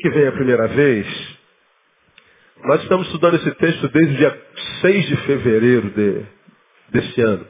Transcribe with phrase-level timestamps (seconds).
[0.00, 1.06] que vem a primeira vez,
[2.64, 4.42] nós estamos estudando esse texto desde o dia
[4.80, 6.22] 6 de fevereiro de,
[6.90, 7.46] desse ano.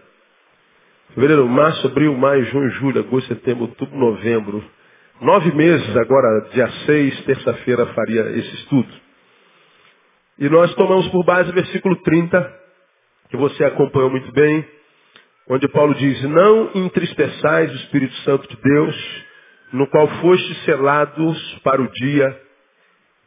[1.15, 4.65] Fevereiro, março, abril, maio, junho, julho, agosto, setembro, outubro, novembro.
[5.21, 8.89] Nove meses, agora, dia 6, terça-feira, faria esse estudo.
[10.39, 12.61] E nós tomamos por base o versículo 30,
[13.29, 14.67] que você acompanhou muito bem,
[15.49, 19.25] onde Paulo diz, não entristeçais o Espírito Santo de Deus,
[19.73, 22.41] no qual fostes selados para o dia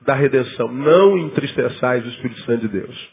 [0.01, 0.67] da redenção.
[0.67, 3.09] Não entristeçais o Espírito Santo de Deus.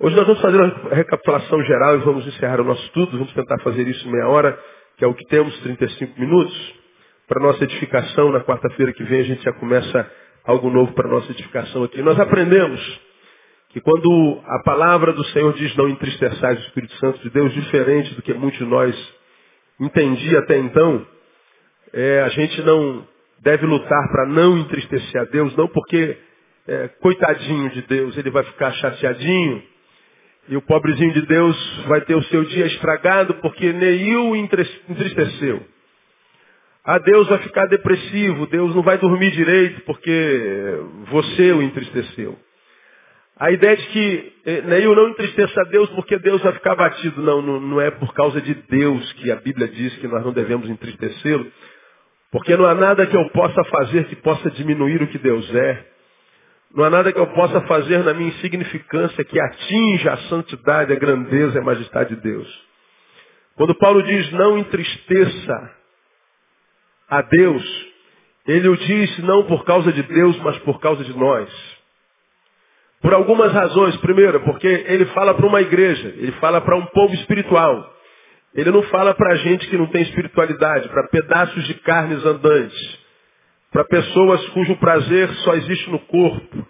[0.00, 3.18] Hoje nós vamos fazer uma recapitulação geral e vamos encerrar o nosso estudo.
[3.18, 4.58] Vamos tentar fazer isso em meia hora,
[4.96, 6.74] que é o que temos, 35 minutos.
[7.26, 10.10] Para nossa edificação, na quarta-feira que vem a gente já começa
[10.44, 12.00] algo novo para nossa edificação aqui.
[12.00, 12.80] Nós aprendemos
[13.70, 18.14] que quando a palavra do Senhor diz não entristeçais o Espírito Santo de Deus, diferente
[18.14, 19.14] do que muitos de nós
[19.80, 21.06] entendia até então,
[21.92, 23.06] é, a gente não
[23.40, 26.16] deve lutar para não entristecer a Deus, não porque,
[26.66, 29.62] é, coitadinho de Deus, ele vai ficar chateadinho,
[30.48, 35.62] e o pobrezinho de Deus vai ter o seu dia estragado porque Neil entristeceu.
[36.82, 42.38] Ah, Deus vai ficar depressivo, Deus não vai dormir direito porque você o entristeceu.
[43.38, 47.22] A ideia de que eh, Neil não entristeça a Deus porque Deus vai ficar batido.
[47.22, 50.32] Não, não, não é por causa de Deus que a Bíblia diz que nós não
[50.32, 51.46] devemos entristecê-lo.
[52.30, 55.86] Porque não há nada que eu possa fazer que possa diminuir o que Deus é.
[56.74, 60.96] Não há nada que eu possa fazer na minha insignificância que atinja a santidade, a
[60.96, 62.68] grandeza e a majestade de Deus.
[63.56, 65.72] Quando Paulo diz não entristeça
[67.08, 67.86] a Deus,
[68.46, 71.78] ele o diz não por causa de Deus, mas por causa de nós.
[73.00, 73.96] Por algumas razões.
[73.98, 77.94] Primeiro, porque ele fala para uma igreja, ele fala para um povo espiritual.
[78.54, 82.98] Ele não fala para gente que não tem espiritualidade, para pedaços de carnes andantes,
[83.70, 86.66] para pessoas cujo prazer só existe no corpo,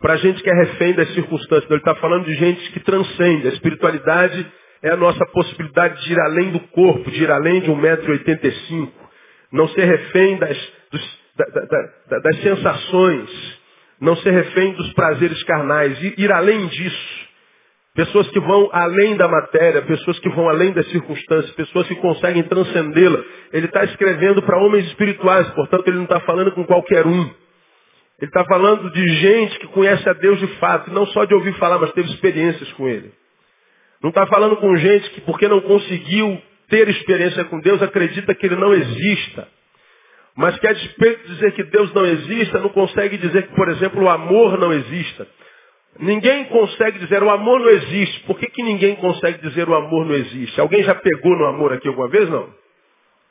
[0.00, 1.70] para gente que é refém das circunstâncias.
[1.70, 3.48] Ele está falando de gente que transcende.
[3.48, 4.46] A espiritualidade
[4.82, 8.92] é a nossa possibilidade de ir além do corpo, de ir além de 1,85m,
[9.50, 13.60] não ser refém das, dos, da, da, da, das sensações,
[13.98, 17.28] não ser refém dos prazeres carnais, ir, ir além disso.
[17.94, 22.42] Pessoas que vão além da matéria, pessoas que vão além das circunstâncias, pessoas que conseguem
[22.42, 23.22] transcendê-la.
[23.52, 27.22] Ele está escrevendo para homens espirituais, portanto ele não está falando com qualquer um.
[28.20, 31.52] Ele está falando de gente que conhece a Deus de fato, não só de ouvir
[31.54, 33.12] falar, mas teve experiências com Ele.
[34.02, 38.46] Não está falando com gente que, porque não conseguiu ter experiência com Deus, acredita que
[38.46, 39.46] Ele não exista.
[40.36, 43.68] Mas que a despeito de dizer que Deus não exista, não consegue dizer que, por
[43.68, 45.28] exemplo, o amor não exista.
[45.98, 48.20] Ninguém consegue dizer o amor não existe.
[48.20, 50.60] Por que, que ninguém consegue dizer o amor não existe?
[50.60, 52.28] Alguém já pegou no amor aqui alguma vez?
[52.28, 52.52] Não.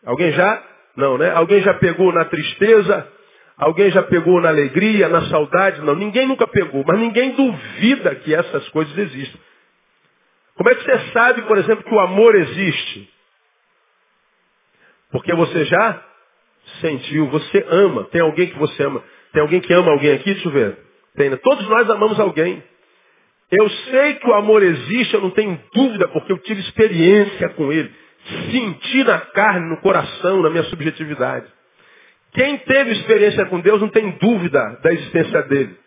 [0.06, 0.63] Alguém já?
[0.96, 1.31] Não, né?
[1.31, 3.12] Alguém já pegou na tristeza?
[3.57, 5.81] Alguém já pegou na alegria, na saudade?
[5.81, 5.96] Não.
[5.96, 6.84] Ninguém nunca pegou.
[6.88, 9.42] Mas ninguém duvida que essas coisas existem.
[10.56, 13.09] Como é que você sabe, por exemplo, que o amor existe?
[15.12, 16.01] Porque você já
[16.80, 18.06] sentiu, você ama.
[18.06, 19.04] Tem alguém que você ama.
[19.33, 20.33] Tem alguém que ama alguém aqui?
[20.33, 20.93] Deixa eu ver.
[21.44, 22.63] Todos nós amamos alguém.
[23.51, 27.71] Eu sei que o amor existe, eu não tenho dúvida, porque eu tive experiência com
[27.71, 27.92] ele.
[28.51, 31.45] Senti na carne, no coração, na minha subjetividade.
[32.33, 35.77] Quem teve experiência com Deus não tem dúvida da existência dele.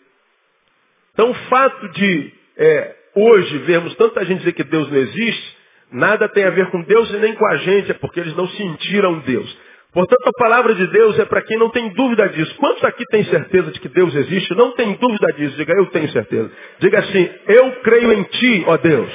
[1.13, 5.57] Então o fato de é, hoje vermos tanta gente dizer que Deus não existe,
[5.91, 8.47] nada tem a ver com Deus e nem com a gente, é porque eles não
[8.49, 9.59] sentiram Deus.
[9.93, 12.55] Portanto, a palavra de Deus é para quem não tem dúvida disso.
[12.57, 14.55] Quantos aqui têm certeza de que Deus existe?
[14.55, 15.57] Não tem dúvida disso.
[15.57, 16.51] Diga, eu tenho certeza.
[16.79, 19.11] Diga assim, eu creio em ti, ó Deus.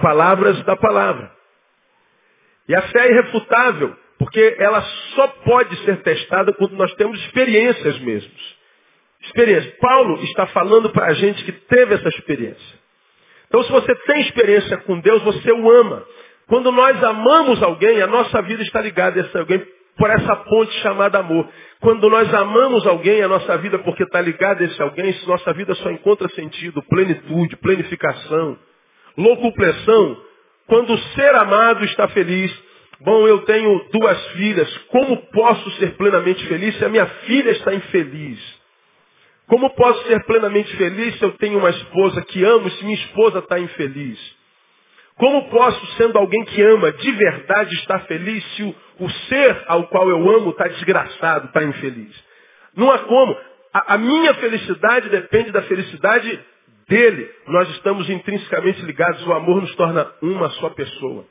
[0.00, 1.30] Palavras da palavra.
[2.68, 4.80] E a fé é irrefutável, porque ela
[5.14, 8.56] só pode ser testada quando nós temos experiências mesmos.
[9.22, 9.76] Experiência.
[9.80, 12.86] Paulo está falando para a gente que teve essa experiência.
[13.48, 16.04] Então, se você tem experiência com Deus, você o ama.
[16.48, 19.66] Quando nós amamos alguém, a nossa vida está ligada a esse alguém
[19.96, 21.48] por essa ponte chamada amor.
[21.80, 25.74] Quando nós amamos alguém, a nossa vida, porque está ligada a esse alguém, nossa vida
[25.74, 28.58] só encontra sentido, plenitude, plenificação,
[29.16, 30.22] locupressão,
[30.66, 32.66] quando o ser amado está feliz.
[33.00, 37.74] Bom, eu tenho duas filhas, como posso ser plenamente feliz se a minha filha está
[37.74, 38.38] infeliz?
[39.48, 43.40] Como posso ser plenamente feliz se eu tenho uma esposa que amo, se minha esposa
[43.40, 44.35] está infeliz?
[45.18, 49.86] Como posso, sendo alguém que ama de verdade, estar feliz se o, o ser ao
[49.88, 52.14] qual eu amo está desgraçado, está infeliz?
[52.76, 53.36] Não há como.
[53.72, 56.38] A, a minha felicidade depende da felicidade
[56.86, 57.30] dele.
[57.46, 59.26] Nós estamos intrinsecamente ligados.
[59.26, 61.24] O amor nos torna uma só pessoa.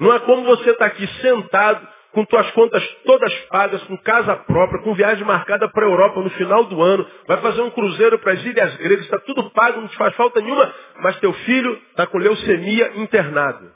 [0.00, 4.36] Não é como você estar tá aqui sentado, com tuas contas todas pagas, com casa
[4.36, 8.18] própria, com viagem marcada para a Europa no final do ano, vai fazer um cruzeiro
[8.18, 11.74] para as ilhas gregas, está tudo pago, não te faz falta nenhuma, mas teu filho
[11.90, 13.66] está com leucemia internado.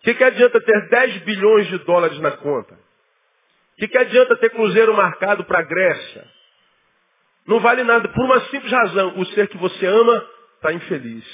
[0.00, 2.74] O que, que adianta ter 10 bilhões de dólares na conta?
[2.74, 2.78] O
[3.78, 6.26] que, que adianta ter cruzeiro marcado para a Grécia?
[7.46, 10.26] Não vale nada, por uma simples razão, o ser que você ama
[10.56, 11.24] está infeliz.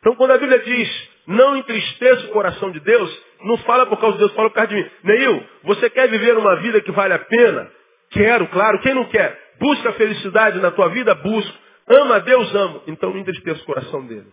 [0.00, 4.14] Então quando a Bíblia diz, não entristeça o coração de Deus, não fala por causa
[4.14, 4.90] de Deus, fala por causa de mim.
[5.02, 7.70] Neil, você quer viver uma vida que vale a pena?
[8.10, 8.80] Quero, claro.
[8.80, 9.38] Quem não quer?
[9.58, 11.14] Busca felicidade na tua vida?
[11.14, 11.58] Busco.
[11.88, 12.54] Ama Deus?
[12.54, 12.82] Amo.
[12.86, 14.26] Então não entristeça o coração dele.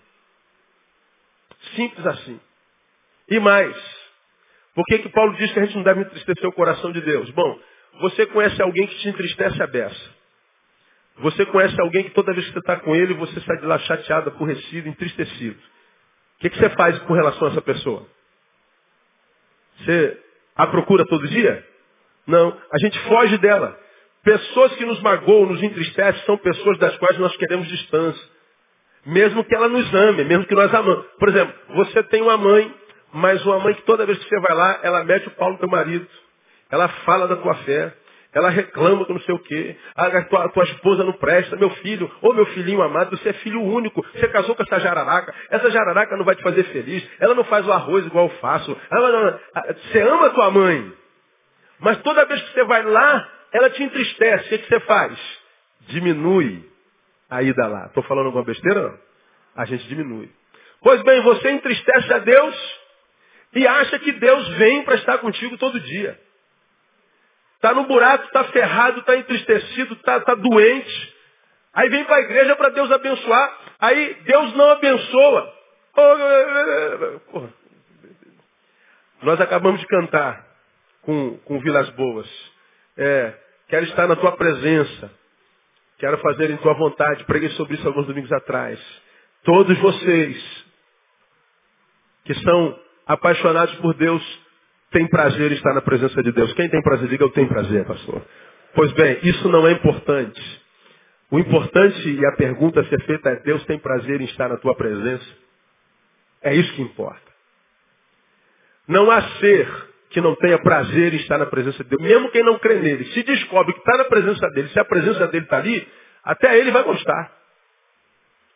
[1.75, 2.39] Simples assim.
[3.29, 3.75] E mais.
[4.73, 7.29] Por que, que Paulo diz que a gente não deve entristecer o coração de Deus?
[7.31, 7.59] Bom,
[7.99, 10.21] você conhece alguém que te entristece a beça.
[11.17, 13.77] Você conhece alguém que toda vez que você está com ele, você sai de lá
[13.79, 15.59] chateado, aborrecido, entristecido.
[16.37, 18.07] O que, que você faz com relação a essa pessoa?
[19.83, 20.17] Você
[20.55, 21.65] a procura todo dia?
[22.27, 22.55] Não.
[22.71, 23.77] A gente foge dela.
[24.23, 28.29] Pessoas que nos magoam, nos entristecem, são pessoas das quais nós queremos distância.
[29.05, 31.05] Mesmo que ela nos ame, mesmo que nós amamos.
[31.17, 32.71] Por exemplo, você tem uma mãe,
[33.11, 35.57] mas uma mãe que toda vez que você vai lá, ela mete o pau no
[35.57, 36.07] teu marido.
[36.69, 37.93] Ela fala da tua fé.
[38.33, 39.75] Ela reclama com não sei o quê.
[39.95, 41.55] A tua, a tua esposa não presta.
[41.57, 44.01] Meu filho, ô meu filhinho amado, você é filho único.
[44.13, 45.33] Você casou com essa jararaca.
[45.49, 47.05] Essa jararaca não vai te fazer feliz.
[47.19, 48.75] Ela não faz o arroz igual eu faço.
[48.89, 49.39] Ela,
[49.75, 50.93] você ama tua mãe.
[51.79, 54.45] Mas toda vez que você vai lá, ela te entristece.
[54.45, 55.19] O que, que você faz?
[55.87, 56.69] Diminui
[57.29, 57.87] a ida lá.
[57.87, 58.81] Estou falando alguma besteira?
[58.81, 58.97] Não.
[59.55, 60.31] A gente diminui.
[60.81, 62.81] Pois bem, você entristece a Deus
[63.53, 66.17] e acha que Deus vem para estar contigo todo dia.
[67.61, 71.15] Está no buraco, está ferrado, está entristecido, está tá doente.
[71.71, 73.57] Aí vem para a igreja para Deus abençoar.
[73.79, 75.53] Aí Deus não abençoa.
[79.21, 80.43] Nós acabamos de cantar
[81.03, 82.27] com, com Vilas Boas.
[82.97, 83.35] É,
[83.67, 85.11] quero estar na tua presença.
[85.99, 87.23] Quero fazer em tua vontade.
[87.25, 88.79] Preguei sobre isso alguns domingos atrás.
[89.43, 90.65] Todos vocês
[92.25, 94.41] que são apaixonados por Deus
[94.91, 96.53] tem prazer em estar na presença de Deus.
[96.53, 98.21] Quem tem prazer, diga eu tenho prazer, pastor.
[98.73, 100.61] Pois bem, isso não é importante.
[101.31, 104.57] O importante e a pergunta a ser feita é: Deus tem prazer em estar na
[104.57, 105.25] tua presença?
[106.41, 107.31] É isso que importa.
[108.87, 109.67] Não há ser
[110.09, 112.01] que não tenha prazer em estar na presença de Deus.
[112.01, 115.27] Mesmo quem não crê nele, se descobre que está na presença dele, se a presença
[115.27, 115.87] dele está ali,
[116.23, 117.40] até ele vai gostar.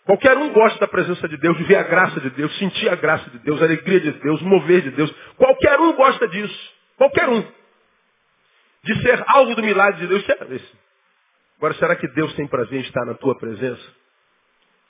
[0.05, 2.95] Qualquer um gosta da presença de Deus, de ver a graça de Deus, sentir a
[2.95, 5.12] graça de Deus, a alegria de Deus, mover de Deus.
[5.35, 6.74] Qualquer um gosta disso.
[6.95, 7.43] Qualquer um.
[8.83, 10.24] De ser alvo do milagre de Deus.
[11.57, 13.83] Agora, será que Deus tem prazer em estar na tua presença?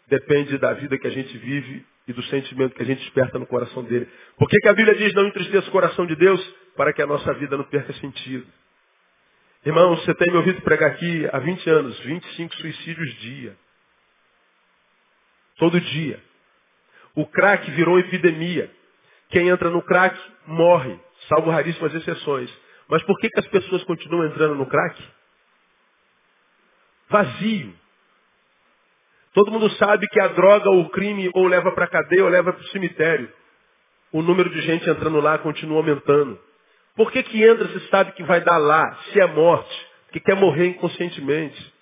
[0.07, 3.47] Depende da vida que a gente vive e do sentimento que a gente desperta no
[3.47, 4.09] coração dele.
[4.37, 6.41] Por que, que a Bíblia diz não entristeça o coração de Deus?
[6.75, 8.45] Para que a nossa vida não perca sentido.
[9.65, 13.55] Irmão, você tem me ouvido pregar aqui há 20 anos, 25 suicídios dia.
[15.57, 16.21] Todo dia.
[17.15, 18.69] O crack virou epidemia.
[19.29, 22.51] Quem entra no crack morre, salvo raríssimas exceções.
[22.87, 25.01] Mas por que, que as pessoas continuam entrando no crack?
[27.09, 27.73] Vazio.
[29.33, 32.29] Todo mundo sabe que a droga ou o crime ou leva para a cadeia ou
[32.29, 33.31] leva para o cemitério.
[34.11, 36.39] O número de gente entrando lá continua aumentando.
[36.95, 39.87] Por que, que entra se sabe que vai dar lá, se é morte?
[40.11, 41.73] Que quer morrer inconscientemente.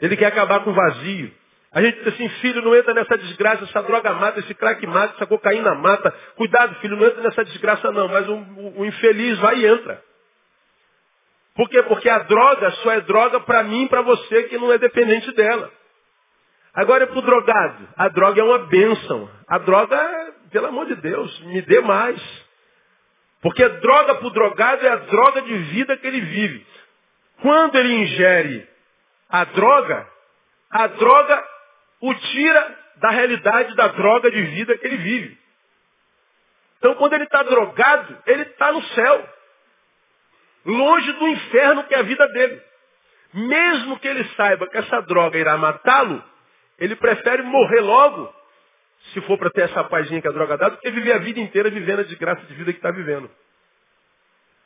[0.00, 1.30] Ele quer acabar com o vazio.
[1.74, 5.14] A gente diz assim, filho, não entra nessa desgraça, essa droga mata, esse crack mata,
[5.16, 6.14] essa cocaína mata.
[6.36, 10.00] Cuidado, filho, não entra nessa desgraça não, mas o, o, o infeliz vai e entra.
[11.56, 11.82] Por quê?
[11.82, 15.32] Porque a droga só é droga para mim e para você que não é dependente
[15.32, 15.68] dela.
[16.72, 17.88] Agora é para o drogado.
[17.96, 19.30] A droga é uma bênção.
[19.48, 22.20] A droga, pelo amor de Deus, me dê mais.
[23.42, 26.66] Porque droga para o drogado é a droga de vida que ele vive.
[27.42, 28.68] Quando ele ingere
[29.28, 30.08] a droga,
[30.70, 31.53] a droga
[32.04, 35.38] o tira da realidade da droga de vida que ele vive.
[36.78, 39.28] Então, quando ele está drogado, ele está no céu.
[40.66, 42.62] Longe do inferno que é a vida dele.
[43.32, 46.22] Mesmo que ele saiba que essa droga irá matá-lo,
[46.78, 48.32] ele prefere morrer logo,
[49.12, 51.40] se for para ter essa pazinha que a droga dá, do que viver a vida
[51.40, 53.30] inteira vivendo a desgraça de vida que está vivendo.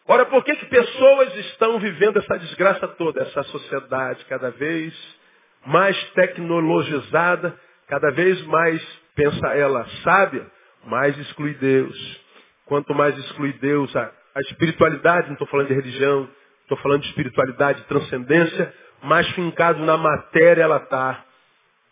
[0.06, 3.22] Ora, por que, que pessoas estão vivendo essa desgraça toda?
[3.22, 5.17] Essa sociedade cada vez
[5.66, 8.82] mais tecnologizada, cada vez mais,
[9.14, 10.46] pensa ela, sábia,
[10.84, 12.20] mais exclui Deus.
[12.66, 16.28] Quanto mais exclui Deus, a, a espiritualidade, não estou falando de religião,
[16.62, 21.24] estou falando de espiritualidade, de transcendência, mais fincado na matéria ela está.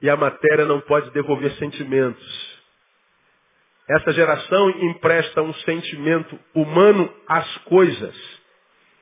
[0.03, 2.57] E a matéria não pode devolver sentimentos.
[3.89, 8.15] Essa geração empresta um sentimento humano às coisas.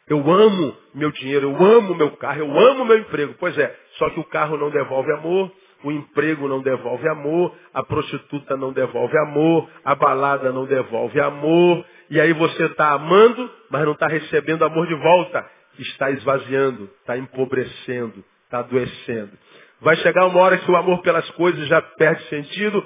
[0.06, 3.35] Eu amo meu dinheiro, eu amo meu carro, eu amo meu emprego.
[3.40, 5.52] Pois é, só que o carro não devolve amor,
[5.84, 11.84] o emprego não devolve amor, a prostituta não devolve amor, a balada não devolve amor,
[12.10, 15.44] e aí você está amando, mas não está recebendo amor de volta.
[15.78, 19.32] Está esvaziando, está empobrecendo, está adoecendo.
[19.80, 22.84] Vai chegar uma hora que o amor pelas coisas já perde sentido,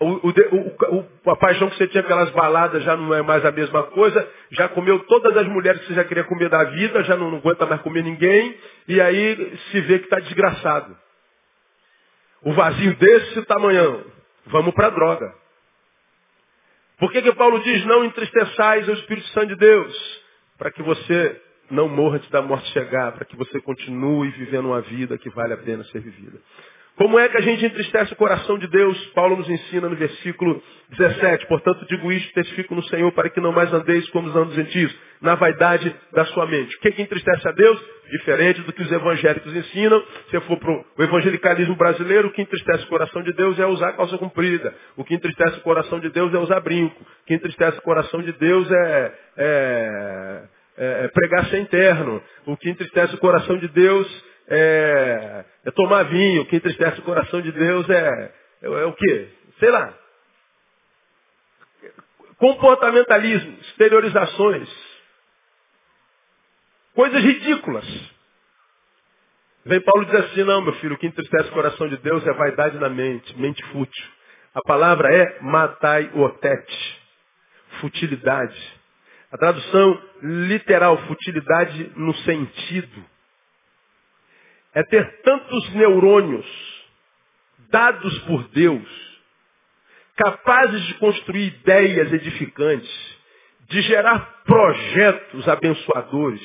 [0.00, 3.52] o, o, o, a paixão que você tinha pelas baladas já não é mais a
[3.52, 7.16] mesma coisa, já comeu todas as mulheres que você já queria comer da vida, já
[7.16, 8.56] não, não aguenta mais comer ninguém,
[8.88, 10.96] e aí se vê que está desgraçado.
[12.42, 14.02] O vazio desse tamanhão,
[14.46, 15.34] vamos para a droga.
[16.98, 20.22] Por que, que Paulo diz, não entristeçais o Espírito Santo de Deus?
[20.56, 21.40] Para que você
[21.70, 25.52] não morra antes da morte chegar, para que você continue vivendo uma vida que vale
[25.52, 26.38] a pena ser vivida.
[27.00, 28.94] Como é que a gente entristece o coração de Deus?
[29.14, 31.46] Paulo nos ensina no versículo 17.
[31.46, 34.94] Portanto, digo isto, testifico no Senhor, para que não mais andeis como os anos gentios,
[35.18, 36.76] na vaidade da sua mente.
[36.76, 37.82] O que, que entristece a Deus?
[38.10, 40.04] Diferente do que os evangélicos ensinam.
[40.30, 43.92] Se for para o evangelicalismo brasileiro, o que entristece o coração de Deus é usar
[43.94, 44.74] calça comprida.
[44.94, 47.00] O que entristece o coração de Deus é usar brinco.
[47.00, 50.42] O que entristece o coração de Deus é, é,
[50.76, 52.22] é, é pregar sem terno.
[52.44, 57.40] O que entristece o coração de Deus é, é tomar vinho, que entristece o coração
[57.40, 59.28] de Deus é, é, é o quê?
[59.60, 59.94] Sei lá.
[62.36, 64.68] Comportamentalismo, exteriorizações.
[66.94, 67.86] Coisas ridículas.
[69.64, 72.32] Vem Paulo diz assim, não, meu filho, o que entristece o coração de Deus é
[72.32, 74.04] vaidade na mente, mente fútil.
[74.52, 77.00] A palavra é matai otete,
[77.80, 78.80] futilidade.
[79.30, 83.09] A tradução literal, futilidade no sentido
[84.74, 86.46] é ter tantos neurônios
[87.70, 88.88] dados por Deus,
[90.16, 93.18] capazes de construir ideias edificantes,
[93.68, 96.42] de gerar projetos abençoadores,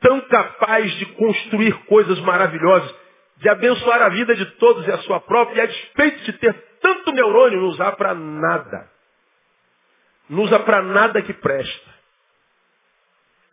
[0.00, 2.94] tão capaz de construir coisas maravilhosas,
[3.36, 6.54] de abençoar a vida de todos e a sua própria, e a despeito de ter
[6.80, 8.90] tanto neurônio, não usar para nada.
[10.28, 11.93] Não usa para nada que presta.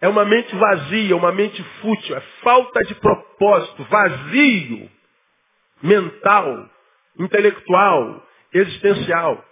[0.02, 4.90] É uma mente vazia, uma mente fútil, é falta de propósito, vazio
[5.82, 6.70] mental,
[7.20, 9.46] intelectual, existencial.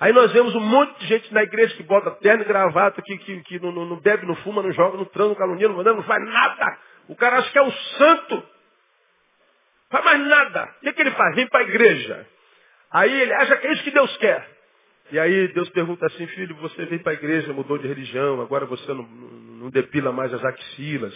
[0.00, 3.18] Aí nós vemos um monte de gente na igreja que bota terno e gravata, que,
[3.18, 6.02] que, que não, não, bebe, não fuma, não joga, não transa, não calunia, não, não
[6.04, 6.78] faz nada.
[7.08, 8.42] O cara acha que é um santo.
[9.90, 10.74] Faz mais nada.
[10.78, 11.34] O que, que ele faz?
[11.34, 12.26] Vem para a igreja.
[12.90, 14.57] Aí ele acha que é isso que Deus quer.
[15.10, 18.66] E aí Deus pergunta assim, filho, você veio para a igreja, mudou de religião, agora
[18.66, 21.14] você não, não depila mais as axilas,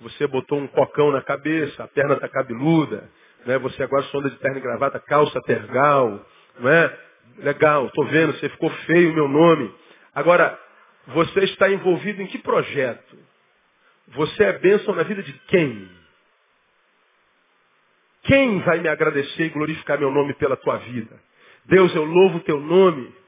[0.00, 3.10] você botou um cocão na cabeça, a perna está cabeluda,
[3.46, 3.58] né?
[3.58, 6.26] você agora sonda de terno e gravata, calça tergal,
[6.58, 6.98] não é?
[7.38, 9.74] Legal, estou vendo, você ficou feio o meu nome.
[10.14, 10.58] Agora,
[11.06, 13.16] você está envolvido em que projeto?
[14.08, 15.88] Você é bênção na vida de quem?
[18.24, 21.18] Quem vai me agradecer e glorificar meu nome pela tua vida?
[21.64, 23.19] Deus, eu louvo o teu nome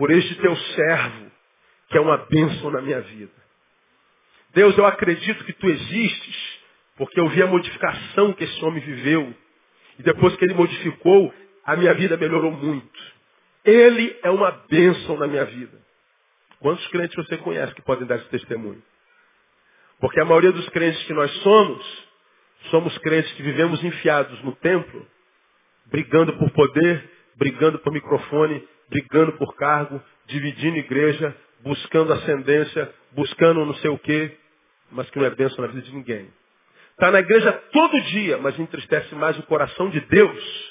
[0.00, 1.30] por este teu servo,
[1.90, 3.34] que é uma bênção na minha vida.
[4.54, 6.58] Deus, eu acredito que tu existes,
[6.96, 9.34] porque eu vi a modificação que esse homem viveu.
[9.98, 11.34] E depois que ele modificou,
[11.66, 12.98] a minha vida melhorou muito.
[13.62, 15.78] Ele é uma bênção na minha vida.
[16.60, 18.82] Quantos crentes você conhece que podem dar esse testemunho?
[20.00, 22.08] Porque a maioria dos crentes que nós somos,
[22.70, 25.06] somos crentes que vivemos enfiados no templo,
[25.88, 33.74] brigando por poder, brigando por microfone, brigando por cargo, dividindo igreja, buscando ascendência, buscando não
[33.74, 34.36] sei o quê,
[34.90, 36.28] mas que não é bênção na vida de ninguém.
[36.90, 40.70] Está na igreja todo dia, mas entristece mais o coração de Deus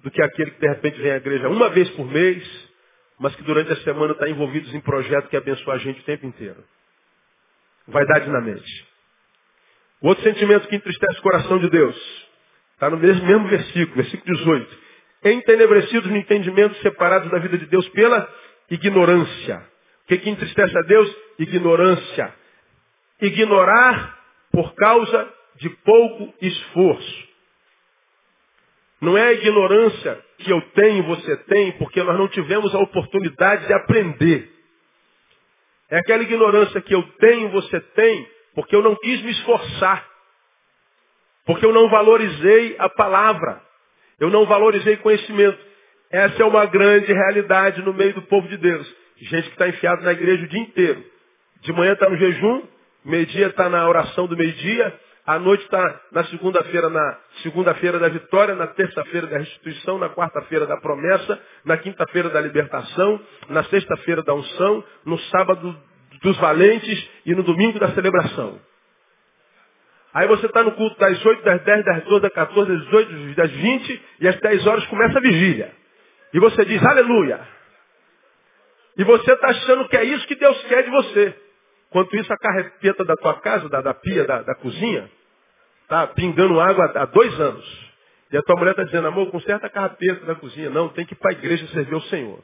[0.00, 2.68] do que aquele que de repente vem à igreja uma vez por mês,
[3.18, 6.26] mas que durante a semana está envolvido em projetos que abençoam a gente o tempo
[6.26, 6.62] inteiro.
[7.88, 8.86] Vaidade na mente.
[10.02, 12.28] O outro sentimento que entristece o coração de Deus
[12.74, 14.85] está no mesmo, mesmo versículo, versículo 18
[15.32, 18.28] entenebrecidos no entendimento, separados da vida de Deus pela
[18.70, 19.58] ignorância.
[20.04, 21.16] O que, que entristece a Deus?
[21.38, 22.34] Ignorância.
[23.20, 24.18] Ignorar
[24.52, 27.26] por causa de pouco esforço.
[29.00, 33.66] Não é a ignorância que eu tenho, você tem, porque nós não tivemos a oportunidade
[33.66, 34.50] de aprender.
[35.90, 40.06] É aquela ignorância que eu tenho, você tem, porque eu não quis me esforçar.
[41.44, 43.62] Porque eu não valorizei a palavra.
[44.20, 45.58] Eu não valorizei conhecimento.
[46.10, 48.86] Essa é uma grande realidade no meio do povo de Deus.
[49.18, 51.04] Gente que está enfiado na igreja o dia inteiro.
[51.62, 52.62] De manhã está no jejum,
[53.04, 54.94] meio-dia está na oração do meio-dia,
[55.26, 60.66] A noite está na segunda-feira, na segunda-feira da vitória, na terça-feira da restituição, na quarta-feira
[60.66, 65.76] da promessa, na quinta-feira da libertação, na sexta-feira da unção, no sábado
[66.22, 68.60] dos valentes e no domingo da celebração.
[70.16, 73.34] Aí você está no culto das 8, das 10, das 12, das 14, das 18,
[73.34, 75.70] das 20 e às 10 horas começa a vigília.
[76.32, 77.38] E você diz aleluia.
[78.96, 81.34] E você está achando que é isso que Deus quer de você.
[81.90, 85.10] Enquanto isso, a carrepeta da tua casa, da, da pia, da, da cozinha,
[85.82, 87.92] está pingando água há dois anos.
[88.32, 90.70] E a tua mulher está dizendo, amor, conserta a carrapeta da cozinha.
[90.70, 92.42] Não, tem que ir para a igreja servir ao Senhor.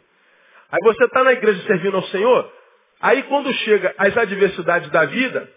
[0.70, 2.52] Aí você está na igreja servindo ao Senhor,
[3.00, 5.48] aí quando chega as adversidades da vida,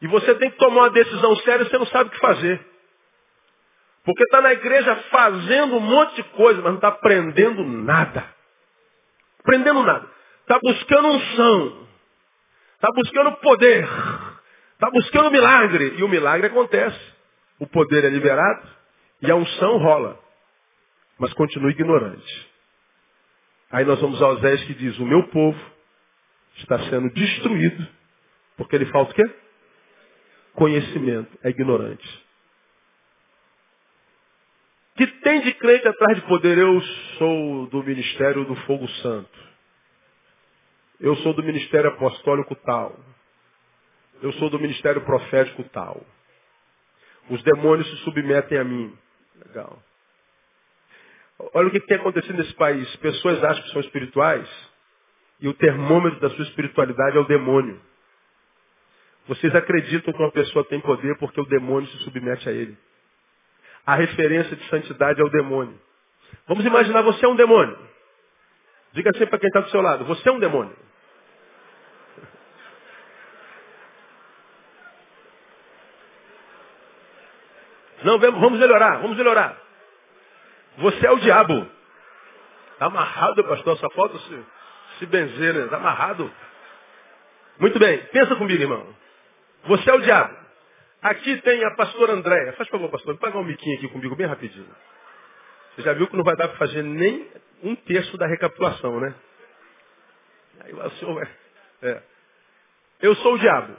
[0.00, 2.60] e você tem que tomar uma decisão séria, você não sabe o que fazer.
[4.04, 8.24] Porque está na igreja fazendo um monte de coisa, mas não está aprendendo nada.
[9.40, 10.08] Aprendendo nada.
[10.40, 11.88] Está buscando unção.
[12.74, 13.86] Está buscando poder.
[14.72, 15.96] Está buscando milagre.
[15.98, 16.98] E o milagre acontece.
[17.58, 18.66] O poder é liberado
[19.20, 20.18] e a unção rola.
[21.18, 22.50] Mas continua ignorante.
[23.70, 25.60] Aí nós vamos ao Osés que diz, o meu povo
[26.56, 27.86] está sendo destruído
[28.56, 29.30] porque ele falta o quê?
[30.54, 31.38] Conhecimento.
[31.42, 32.26] É ignorante.
[34.96, 36.58] Que tem de crente atrás de poder?
[36.58, 36.80] Eu
[37.18, 39.38] sou do ministério do fogo santo.
[41.00, 42.98] Eu sou do ministério apostólico tal.
[44.22, 46.04] Eu sou do ministério profético tal.
[47.30, 48.94] Os demônios se submetem a mim.
[49.46, 49.82] Legal.
[51.54, 52.94] Olha o que tem acontecido nesse país.
[52.96, 54.46] Pessoas acham que são espirituais
[55.40, 57.80] e o termômetro da sua espiritualidade é o demônio.
[59.30, 62.76] Vocês acreditam que uma pessoa tem poder porque o demônio se submete a ele.
[63.86, 65.80] A referência de santidade é o demônio.
[66.48, 67.78] Vamos imaginar você é um demônio.
[68.92, 70.76] Diga assim para quem está do seu lado, você é um demônio.
[78.02, 79.56] Não, vamos melhorar, vamos melhorar.
[80.78, 81.70] Você é o diabo.
[82.72, 84.44] Está amarrado, pastor, só falta se,
[84.98, 85.66] se benzer, né?
[85.66, 86.28] Está amarrado.
[87.60, 88.98] Muito bem, pensa comigo, irmão.
[89.64, 90.36] Você é o diabo.
[91.02, 92.52] Aqui tem a pastora Andréia.
[92.54, 94.68] Faz favor, pastor, paga um miquinho aqui comigo bem rapidinho.
[95.74, 97.28] Você já viu que não vai dar para fazer nem
[97.62, 99.14] um terço da recapitulação, né?
[100.60, 101.28] Aí o senhor.
[101.82, 102.02] É.
[103.00, 103.76] Eu sou o diabo.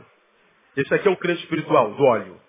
[0.76, 2.42] Esse aqui é o crente espiritual, do óleo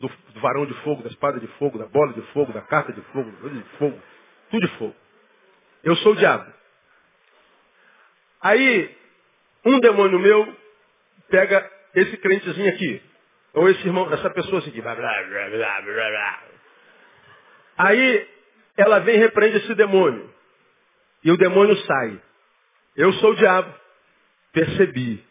[0.00, 2.92] do, do, varão de fogo, da espada de fogo, da bola de fogo, da carta
[2.92, 4.00] de fogo, de fogo,
[4.50, 4.96] tudo de fogo.
[5.82, 6.52] Eu sou o diabo.
[8.40, 8.96] Aí,
[9.64, 10.56] um demônio meu
[11.28, 13.02] pega esse crentezinho aqui,
[13.54, 14.80] ou esse irmão, essa pessoa assim aqui.
[14.80, 16.42] Blá, blá, blá, blá,
[17.76, 18.28] Aí,
[18.76, 20.32] ela vem e repreende esse demônio.
[21.24, 22.20] E o demônio sai.
[22.96, 23.72] Eu sou o diabo.
[24.52, 25.24] Percebi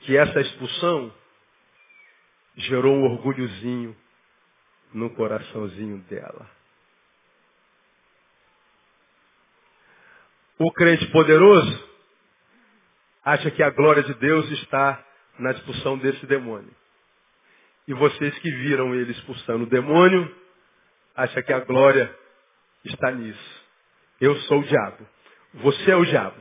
[0.00, 1.12] que essa expulsão
[2.56, 3.96] gerou um orgulhozinho
[4.92, 6.48] no coraçãozinho dela.
[10.58, 11.88] O crente poderoso
[13.24, 15.02] acha que a glória de Deus está
[15.38, 16.74] na expulsão desse demônio.
[17.88, 20.32] E vocês que viram ele expulsando o demônio,
[21.16, 22.14] acham que a glória
[22.84, 23.64] está nisso.
[24.20, 25.06] Eu sou o diabo.
[25.54, 26.40] Você é o diabo.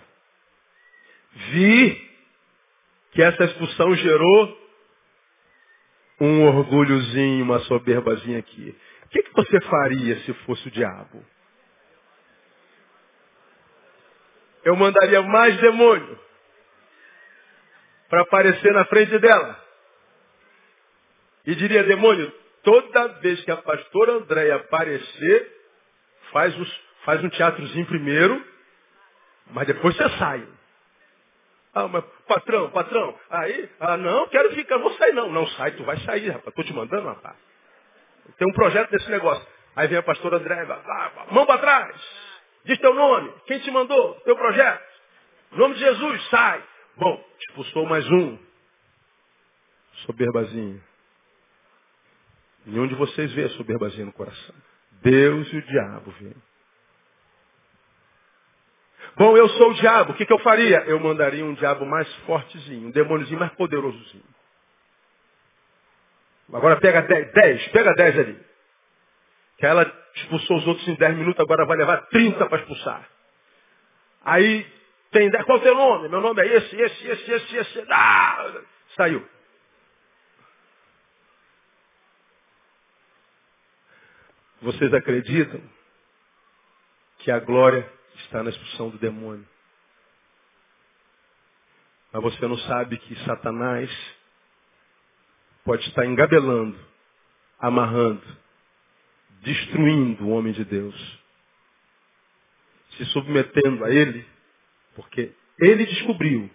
[1.52, 2.10] Vi
[3.12, 4.60] que essa expulsão gerou
[6.22, 8.76] um orgulhozinho, uma soberbazinha aqui.
[9.06, 11.26] O que, que você faria se fosse o diabo?
[14.64, 16.29] Eu mandaria mais demônio
[18.10, 19.64] para aparecer na frente dela.
[21.46, 22.32] E diria, demônio,
[22.64, 25.58] toda vez que a pastora Andréia aparecer,
[26.32, 28.44] faz, os, faz um teatrozinho primeiro,
[29.52, 30.46] mas depois você sai.
[31.74, 35.32] Ah, mas patrão, patrão, aí, ah não, quero ficar, vou sair não.
[35.32, 36.54] Não sai, tu vai sair, rapaz.
[36.56, 37.36] Tô te mandando, rapaz.
[38.38, 39.46] Tem um projeto desse negócio.
[39.76, 42.30] Aí vem a pastora André, ah, mão para trás.
[42.66, 43.32] Diz teu nome.
[43.46, 44.16] Quem te mandou?
[44.22, 44.84] Teu projeto.
[45.54, 46.64] Em nome de Jesus, sai.
[47.00, 48.38] Bom, expulsou mais um.
[50.06, 50.84] Soberbazinho.
[52.66, 54.56] Nenhum de vocês vê a soberbazinha no coração.
[55.02, 56.36] Deus e o diabo vê.
[59.16, 60.84] Bom, eu sou o diabo, o que, que eu faria?
[60.88, 64.24] Eu mandaria um diabo mais fortezinho, um demôniozinho mais poderosozinho.
[66.54, 68.46] Agora pega 10, pega 10 ali.
[69.58, 73.10] Que ela expulsou os outros em 10 minutos, agora vai levar 30 para expulsar.
[74.22, 74.79] Aí
[75.12, 76.10] tem 10, qual é o teu nome?
[76.10, 77.86] Meu nome é esse, esse, esse, esse, esse.
[77.90, 78.62] Ah,
[78.96, 79.28] saiu.
[84.62, 85.62] Vocês acreditam
[87.20, 89.48] que a glória está na expulsão do demônio.
[92.12, 93.90] Mas você não sabe que Satanás
[95.64, 96.78] pode estar engabelando,
[97.60, 98.24] amarrando,
[99.42, 101.20] destruindo o homem de Deus,
[102.98, 104.26] se submetendo a ele,
[105.00, 106.52] porque ele descobriu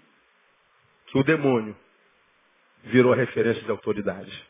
[1.07, 1.75] que o demônio
[2.83, 4.47] virou a referência de autoridade.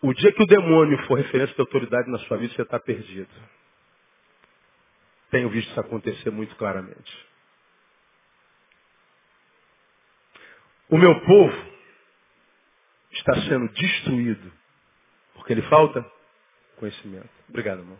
[0.00, 3.28] O dia que o demônio for referência de autoridade na sua vida, você está perdido.
[5.30, 7.26] Tenho visto isso acontecer muito claramente.
[10.88, 11.72] O meu povo
[13.10, 14.52] está sendo destruído
[15.34, 16.02] porque lhe falta
[16.76, 17.28] conhecimento.
[17.46, 17.98] Obrigado, irmão.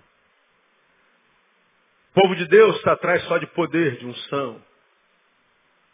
[2.16, 4.64] Povo de Deus está atrás só de poder, de unção,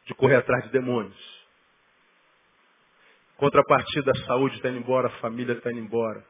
[0.07, 1.43] de correr atrás de demônios.
[3.37, 6.25] Contrapartida, a saúde está indo embora, a família está indo embora.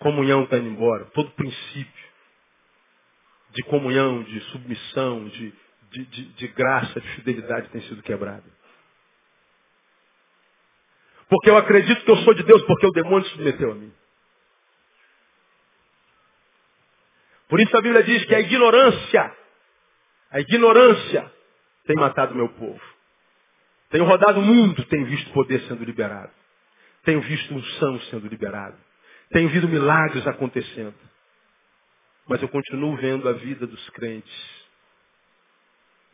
[0.00, 1.04] Comunhão está indo embora.
[1.14, 2.10] Todo princípio
[3.50, 5.54] de comunhão, de submissão, de,
[5.92, 8.50] de, de, de graça, de fidelidade tem sido quebrado.
[11.28, 13.92] Porque eu acredito que eu sou de Deus, porque o demônio se submeteu a mim.
[17.52, 19.36] Por isso a Bíblia diz que a ignorância,
[20.30, 21.30] a ignorância
[21.84, 22.80] tem matado meu povo.
[23.90, 26.32] Tenho rodado o mundo, tenho visto poder sendo liberado.
[27.04, 28.78] Tenho visto unção sendo liberado.
[29.28, 30.94] Tenho visto milagres acontecendo.
[32.26, 34.64] Mas eu continuo vendo a vida dos crentes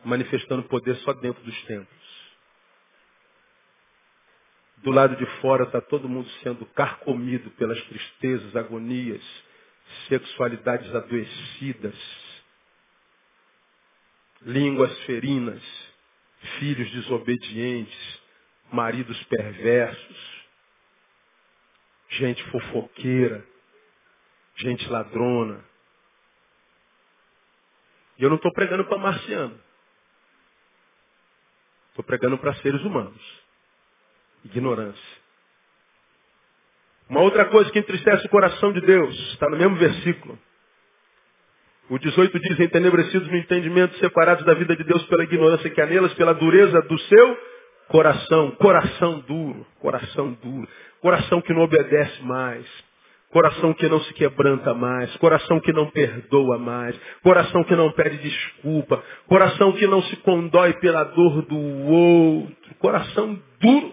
[0.05, 2.33] manifestando poder só dentro dos templos.
[4.79, 9.22] Do lado de fora está todo mundo sendo carcomido pelas tristezas, agonias,
[10.09, 11.94] sexualidades adoecidas,
[14.42, 15.62] línguas ferinas,
[16.59, 18.21] filhos desobedientes,
[18.73, 20.47] maridos perversos,
[22.11, 23.47] gente fofoqueira,
[24.57, 25.64] gente ladrona.
[28.18, 29.61] E eu não estou pregando para marciano.
[31.90, 33.42] Estou pregando para seres humanos.
[34.44, 35.17] Ignorância.
[37.09, 40.38] Uma outra coisa que entristece o coração de Deus, está no mesmo versículo.
[41.88, 45.87] O 18 diz, entenebrecidos no entendimento, separados da vida de Deus pela ignorância que há
[45.87, 47.38] nelas, pela dureza do seu
[47.88, 48.51] coração.
[48.53, 50.68] Coração duro, coração duro.
[51.01, 52.66] Coração que não obedece mais.
[53.31, 58.16] Coração que não se quebranta mais, coração que não perdoa mais, coração que não pede
[58.16, 63.92] desculpa, coração que não se condói pela dor do outro, coração duro.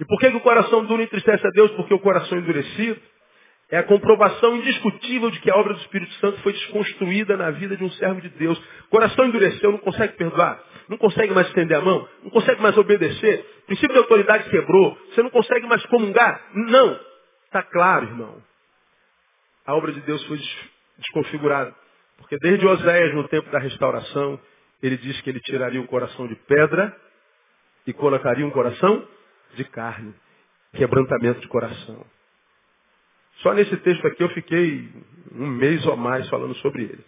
[0.00, 1.70] E por que, que o coração duro entristece a Deus?
[1.72, 2.98] Porque o coração endurecido
[3.70, 7.76] é a comprovação indiscutível de que a obra do Espírito Santo foi desconstruída na vida
[7.76, 8.58] de um servo de Deus.
[8.86, 12.76] O coração endureceu, não consegue perdoar, não consegue mais estender a mão, não consegue mais
[12.78, 13.46] obedecer.
[13.62, 16.48] O princípio de autoridade quebrou, você não consegue mais comungar.
[16.54, 16.98] Não.
[17.44, 18.42] Está claro, irmão.
[19.66, 20.40] A obra de Deus foi
[20.98, 21.74] desconfigurada.
[22.16, 24.40] Porque desde Oséias, no tempo da restauração,
[24.82, 26.96] ele disse que ele tiraria o coração de pedra
[27.86, 29.06] e colocaria um coração
[29.54, 30.14] de carne.
[30.74, 32.06] Quebrantamento de coração.
[33.42, 34.88] Só nesse texto aqui eu fiquei
[35.32, 37.04] um mês ou mais falando sobre ele.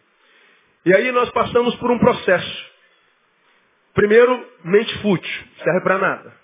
[0.84, 2.72] E aí nós passamos por um processo.
[3.94, 6.36] Primeiro, mente fútil, serve para nada.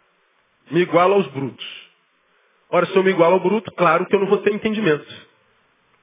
[0.71, 1.89] Me iguala aos brutos.
[2.71, 5.29] Ora, se eu me igualo ao bruto, claro que eu não vou ter entendimento.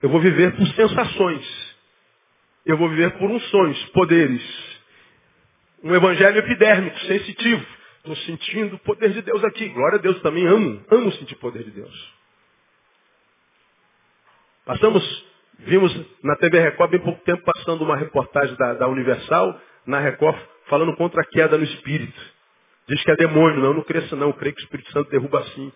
[0.02, 1.76] Eu vou viver por sensações.
[2.66, 4.44] Eu vou viver por unções, poderes.
[5.84, 7.66] Um evangelho epidérmico, sensitivo.
[8.06, 9.68] Estou sentindo o poder de Deus aqui.
[9.70, 10.80] Glória a Deus também amo.
[10.91, 12.13] Amo sentir o poder de Deus.
[14.63, 15.26] Passamos,
[15.58, 15.91] vimos
[16.24, 20.38] na TV Record bem pouco tempo passando uma reportagem da, da Universal, na Record,
[20.68, 22.22] falando contra a queda no espírito.
[22.88, 25.39] Diz que é demônio, não, não creio não, eu creio que o Espírito Santo derruba
[25.39, 25.74] assim.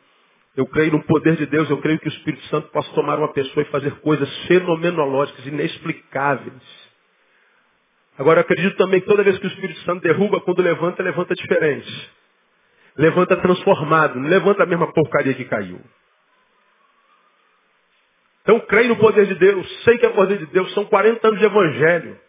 [0.56, 3.34] Eu creio no poder de Deus, eu creio que o Espírito Santo possa tomar uma
[3.34, 6.62] pessoa e fazer coisas fenomenológicas, inexplicáveis.
[8.20, 11.34] Agora, eu acredito também que toda vez que o Espírito Santo derruba, quando levanta, levanta
[11.34, 12.12] diferente.
[12.98, 15.80] Levanta transformado, não levanta a mesma porcaria que caiu.
[18.42, 21.26] Então creio no poder de Deus, sei que é o poder de Deus, são 40
[21.26, 22.20] anos de evangelho.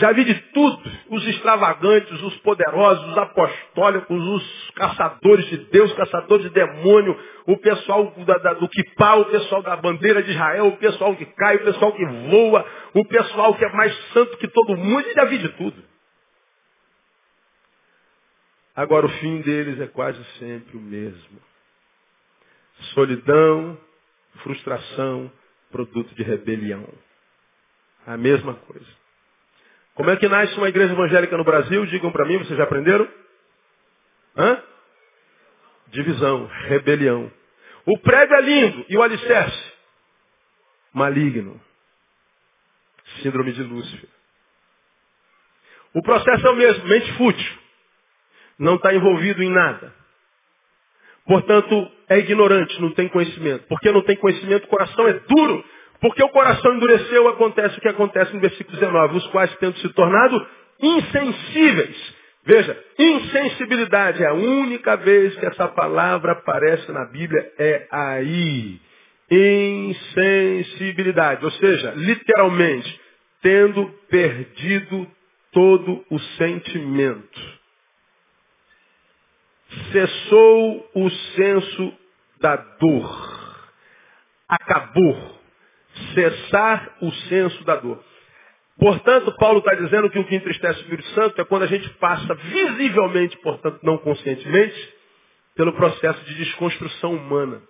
[0.00, 6.46] Já vi de tudo, os extravagantes, os poderosos, os apostólicos, os caçadores de Deus, caçadores
[6.46, 11.14] de demônio, o pessoal da, da, do o pessoal da bandeira de Israel, o pessoal
[11.14, 15.04] que cai, o pessoal que voa, o pessoal que é mais santo que todo mundo,
[15.14, 15.84] já vi de tudo.
[18.74, 21.38] Agora o fim deles é quase sempre o mesmo.
[22.94, 23.78] Solidão,
[24.42, 25.30] frustração,
[25.70, 26.88] produto de rebelião.
[28.06, 28.99] A mesma coisa.
[29.94, 31.84] Como é que nasce uma igreja evangélica no Brasil?
[31.86, 33.08] Digam para mim, vocês já aprenderam?
[34.36, 34.62] Hã?
[35.88, 37.30] Divisão, rebelião.
[37.84, 39.72] O prédio é lindo e o alicerce?
[40.92, 41.60] Maligno.
[43.22, 44.08] Síndrome de Lúcifer.
[45.92, 47.58] O processo é o mesmo, mente fútil.
[48.58, 49.92] Não está envolvido em nada.
[51.26, 53.66] Portanto, é ignorante, não tem conhecimento.
[53.68, 55.64] Porque não tem conhecimento, o coração é duro.
[56.00, 59.88] Porque o coração endureceu, acontece o que acontece no versículo 19, os quais tendo se
[59.90, 60.46] tornado
[60.80, 62.20] insensíveis.
[62.44, 68.80] Veja, insensibilidade é a única vez que essa palavra aparece na Bíblia, é aí.
[69.30, 72.98] Insensibilidade, ou seja, literalmente,
[73.42, 75.06] tendo perdido
[75.52, 77.60] todo o sentimento.
[79.92, 81.92] Cessou o senso
[82.40, 83.68] da dor.
[84.48, 85.39] Acabou.
[86.14, 88.02] Cessar o senso da dor.
[88.78, 91.88] Portanto, Paulo está dizendo que o que entristece o Espírito Santo é quando a gente
[91.94, 94.94] passa visivelmente, portanto não conscientemente,
[95.54, 97.60] pelo processo de desconstrução humana.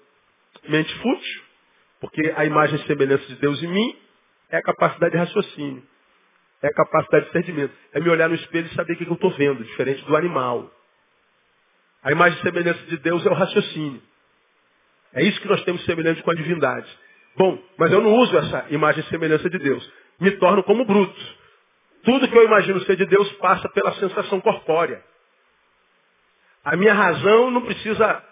[0.68, 1.42] Mente fútil,
[2.00, 3.96] porque a imagem e semelhança de Deus em mim
[4.50, 5.82] é a capacidade de raciocínio,
[6.62, 7.74] é a capacidade de discernimento.
[7.92, 10.70] É me olhar no espelho e saber o que eu estou vendo, diferente do animal.
[12.02, 14.00] A imagem e semelhança de Deus é o raciocínio.
[15.12, 16.88] É isso que nós temos semelhante com a divindade.
[17.36, 21.40] Bom, mas eu não uso essa imagem e semelhança de Deus me torno como bruto.
[22.04, 25.02] Tudo que eu imagino ser de Deus passa pela sensação corpórea.
[26.62, 28.22] A minha razão não precisa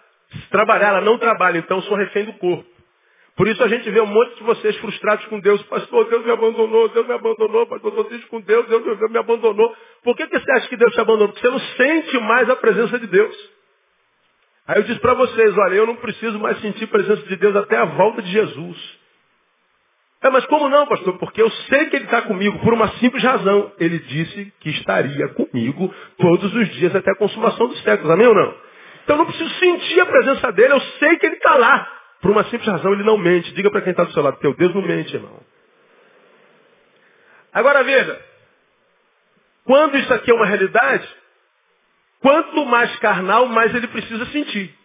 [0.51, 2.69] trabalhar, ela não trabalha, então sou refém do corpo.
[3.35, 5.63] Por isso a gente vê um monte de vocês frustrados com Deus.
[5.63, 9.17] Pastor, Deus me abandonou, Deus me abandonou, pastor, estou triste com Deus, Deus, Deus me
[9.17, 9.75] abandonou.
[10.03, 11.29] Por que, que você acha que Deus te abandonou?
[11.29, 13.58] Porque você não sente mais a presença de Deus.
[14.69, 17.75] Aí eu disse para vocês, olha, eu não preciso mais sentir presença de Deus até
[17.75, 18.99] a volta de Jesus.
[20.21, 21.17] É, mas como não, pastor?
[21.17, 23.71] Porque eu sei que ele está comigo por uma simples razão.
[23.79, 28.11] Ele disse que estaria comigo todos os dias até a consumação dos séculos.
[28.11, 28.55] Amém ou não?
[29.03, 31.91] Então eu não preciso sentir a presença dele, eu sei que ele está lá.
[32.21, 33.51] Por uma simples razão, ele não mente.
[33.55, 35.39] Diga para quem está do seu lado, teu Deus não mente, irmão.
[37.51, 38.21] Agora veja,
[39.63, 41.09] quando isso aqui é uma realidade,
[42.19, 44.77] quanto mais carnal, mais ele precisa sentir.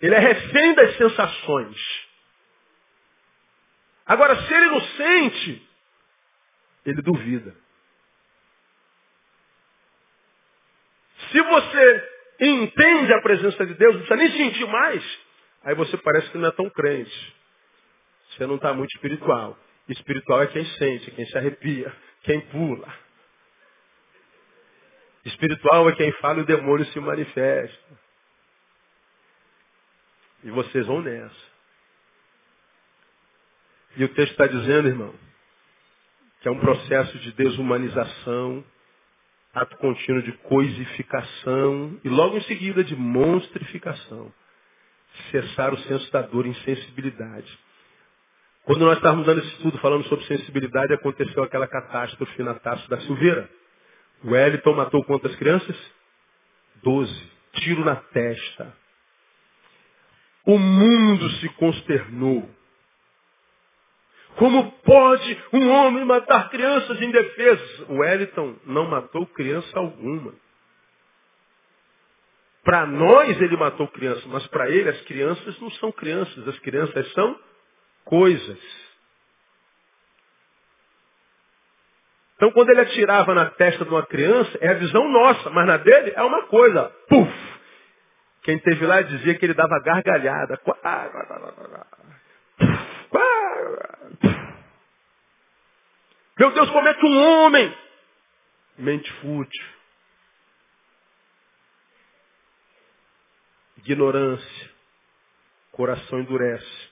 [0.00, 1.76] Ele é refém das sensações.
[4.06, 5.68] Agora, se ele não sente,
[6.84, 7.56] ele duvida.
[11.30, 15.18] Se você entende a presença de Deus, não precisa nem sentir mais,
[15.62, 17.36] aí você parece que não é tão crente.
[18.30, 19.58] Você não está muito espiritual.
[19.88, 23.03] Espiritual é quem sente, quem se arrepia, quem pula.
[25.24, 27.98] Espiritual é quem fala e o demônio se manifesta.
[30.42, 31.54] E vocês vão nessa.
[33.96, 35.14] E o texto está dizendo, irmão,
[36.40, 38.62] que é um processo de desumanização,
[39.54, 44.32] ato contínuo de coisificação e logo em seguida de monstrificação.
[45.30, 47.58] Cessar o senso da dor insensibilidade.
[48.64, 53.00] Quando nós estávamos dando esse estudo falando sobre sensibilidade, aconteceu aquela catástrofe na taça da
[53.02, 53.48] Silveira.
[54.24, 55.76] O Wellington matou quantas crianças?
[56.82, 57.32] Doze.
[57.52, 58.74] Tiro na testa.
[60.46, 62.48] O mundo se consternou.
[64.36, 67.80] Como pode um homem matar crianças indefesas?
[67.88, 70.34] O Wellington não matou criança alguma.
[72.64, 77.12] Para nós ele matou crianças, mas para ele as crianças não são crianças, as crianças
[77.12, 77.38] são
[78.04, 78.83] coisas.
[82.36, 85.76] Então quando ele atirava na testa de uma criança, é a visão nossa, mas na
[85.76, 86.88] dele é uma coisa.
[87.08, 87.54] Puf!
[88.42, 90.60] Quem teve lá dizia que ele dava gargalhada.
[96.38, 97.78] Meu Deus, como é que um homem,
[98.76, 99.64] mente fútil,
[103.78, 104.70] ignorância,
[105.72, 106.90] coração endurece,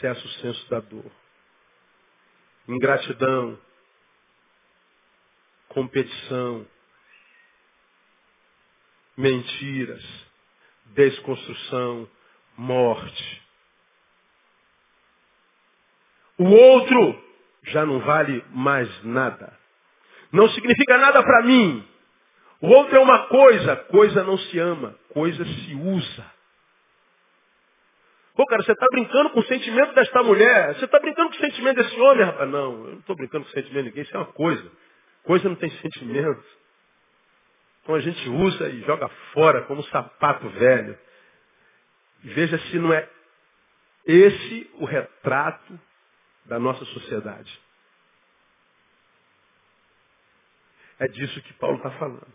[0.00, 1.12] cessa o senso da dor,
[2.66, 3.58] ingratidão,
[5.72, 6.66] competição,
[9.16, 10.04] mentiras,
[10.86, 12.08] desconstrução,
[12.56, 13.42] morte.
[16.38, 17.22] O outro
[17.64, 19.58] já não vale mais nada.
[20.32, 21.86] Não significa nada para mim.
[22.60, 26.32] O outro é uma coisa, coisa não se ama, coisa se usa.
[28.34, 31.40] Pô, cara, você está brincando com o sentimento desta mulher, você está brincando com o
[31.40, 32.50] sentimento desse homem, rapaz.
[32.50, 34.72] Não, eu não estou brincando com o sentimento de ninguém, isso é uma coisa.
[35.24, 36.44] Coisa não tem sentimento.
[37.82, 40.98] Então a gente usa e joga fora como um sapato velho.
[42.22, 43.08] veja se não é
[44.06, 45.78] esse o retrato
[46.44, 47.60] da nossa sociedade.
[50.98, 52.32] É disso que Paulo está falando.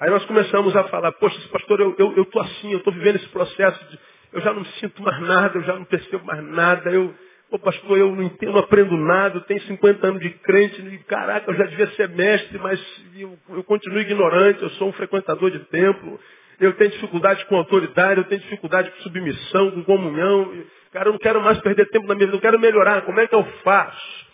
[0.00, 3.16] Aí nós começamos a falar, poxa, pastor, eu estou eu, eu assim, eu estou vivendo
[3.16, 3.98] esse processo de,
[4.32, 7.14] eu já não sinto mais nada, eu já não percebo mais nada, eu,
[7.50, 10.98] Pô, pastor, eu não entendo, não aprendo nada, eu tenho 50 anos de crente, e,
[10.98, 12.78] caraca, eu já devia ser mestre, mas
[13.16, 16.20] eu, eu continuo ignorante, eu sou um frequentador de templo,
[16.60, 20.52] eu tenho dificuldade com autoridade, eu tenho dificuldade com submissão, com comunhão.
[20.92, 23.02] Cara, eu não quero mais perder tempo na minha vida, eu quero melhorar.
[23.02, 24.26] Como é que eu faço?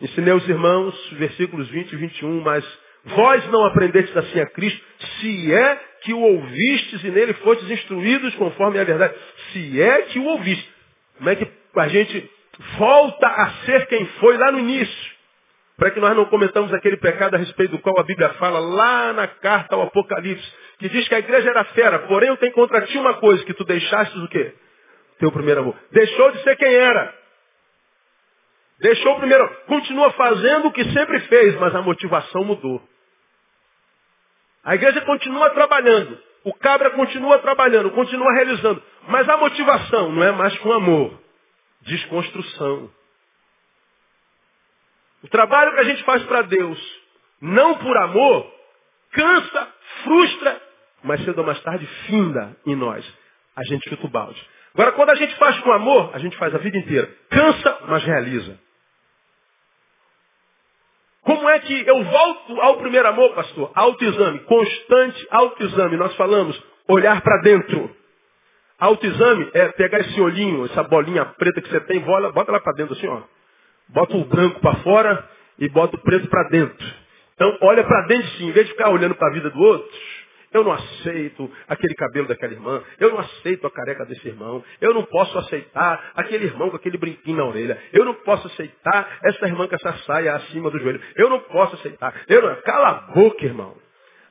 [0.00, 2.64] Ensinei aos irmãos, versículos 20 e 21, mas
[3.04, 4.80] vós não aprendestes assim a Cristo,
[5.20, 9.14] se é que o ouvistes e nele fostes instruídos conforme a verdade.
[9.52, 10.72] Se é que o ouviste.
[11.18, 12.30] Como é que a gente
[12.78, 15.12] volta a ser quem foi lá no início?
[15.76, 19.12] Para que nós não cometamos aquele pecado a respeito do qual a Bíblia fala lá
[19.12, 22.82] na carta ao Apocalipse, que diz que a igreja era fera, porém eu tenho contra
[22.82, 24.54] ti uma coisa, que tu deixaste o quê?
[25.18, 25.76] Teu primeiro amor.
[25.90, 27.14] Deixou de ser quem era.
[28.80, 32.82] Deixou o primeiro, continua fazendo o que sempre fez, mas a motivação mudou.
[34.64, 40.32] A igreja continua trabalhando, o cabra continua trabalhando, continua realizando, mas a motivação não é
[40.32, 41.21] mais com amor,
[41.82, 42.90] desconstrução.
[45.22, 46.78] O trabalho que a gente faz para Deus,
[47.40, 48.52] não por amor,
[49.12, 49.68] cansa,
[50.02, 50.62] frustra,
[51.04, 53.04] mas cedo ou mais tarde finda em nós.
[53.54, 54.40] A gente chuta o balde.
[54.74, 57.14] Agora, quando a gente faz com amor, a gente faz a vida inteira.
[57.28, 58.58] Cansa, mas realiza.
[61.22, 63.70] Como é que eu volto ao primeiro amor, pastor?
[63.74, 65.96] Autoexame, constante autoexame.
[65.96, 67.94] Nós falamos olhar para dentro.
[68.82, 72.94] Autoexame é pegar esse olhinho, essa bolinha preta que você tem, bota lá para dentro
[72.94, 73.22] assim, ó.
[73.88, 76.84] Bota o branco para fora e bota o preto para dentro.
[77.36, 79.88] Então, olha para dentro sim, em vez de ficar olhando para a vida do outro,
[80.52, 82.82] eu não aceito aquele cabelo daquela irmã.
[82.98, 84.64] Eu não aceito a careca desse irmão.
[84.80, 87.78] Eu não posso aceitar aquele irmão com aquele brinquinho na orelha.
[87.92, 91.00] Eu não posso aceitar essa irmã com essa saia acima do joelho.
[91.14, 92.14] Eu não posso aceitar.
[92.26, 92.56] Eu não...
[92.62, 93.76] Cala a boca, irmão.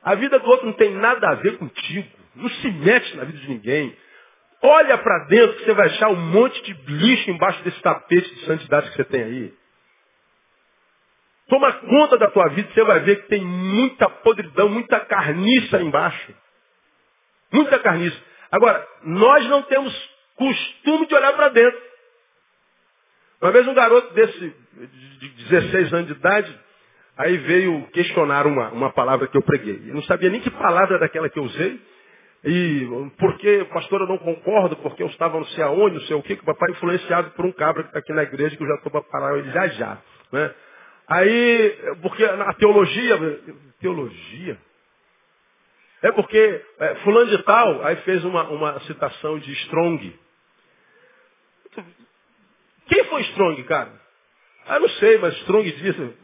[0.02, 2.08] A vida do outro não tem nada a ver contigo.
[2.36, 3.96] Não se mete na vida de ninguém.
[4.62, 8.46] Olha para dentro que você vai achar um monte de lixo embaixo desse tapete de
[8.46, 9.54] santidade que você tem aí.
[11.48, 16.32] Toma conta da tua vida, você vai ver que tem muita podridão, muita carniça embaixo.
[17.52, 18.16] Muita carniça.
[18.50, 19.92] Agora, nós não temos
[20.36, 21.80] costume de olhar para dentro.
[23.40, 24.54] Uma vez um garoto desse,
[25.18, 26.60] de 16 anos de idade,
[27.16, 29.82] aí veio questionar uma, uma palavra que eu preguei.
[29.88, 31.80] Eu não sabia nem que palavra era aquela que eu usei.
[32.44, 36.22] E porque, pastor, eu não concordo, porque eu estava não sei aonde, não sei o
[36.22, 38.62] que, que o papai é influenciado por um cabra que está aqui na igreja, que
[38.62, 39.98] eu já estou para parar ele já já.
[40.32, 40.54] Né?
[41.06, 43.16] Aí, porque na teologia,
[43.80, 44.58] teologia,
[46.02, 50.18] é porque é, fulano de tal, aí fez uma, uma citação de Strong.
[52.86, 53.92] Quem foi Strong, cara?
[54.66, 56.16] Ah, não sei, mas Strong disse.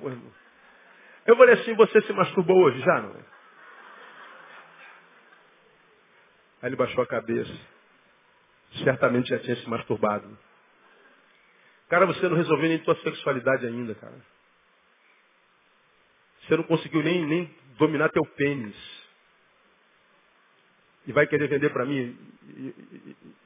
[1.27, 3.28] Eu falei assim, você se masturbou hoje já, não é?
[6.63, 7.53] Aí ele baixou a cabeça.
[8.85, 10.37] Certamente já tinha se masturbado.
[11.89, 14.21] Cara, você não resolveu nem tua sexualidade ainda, cara.
[16.43, 18.77] Você não conseguiu nem, nem dominar teu pênis.
[21.07, 22.19] E vai querer vender para mim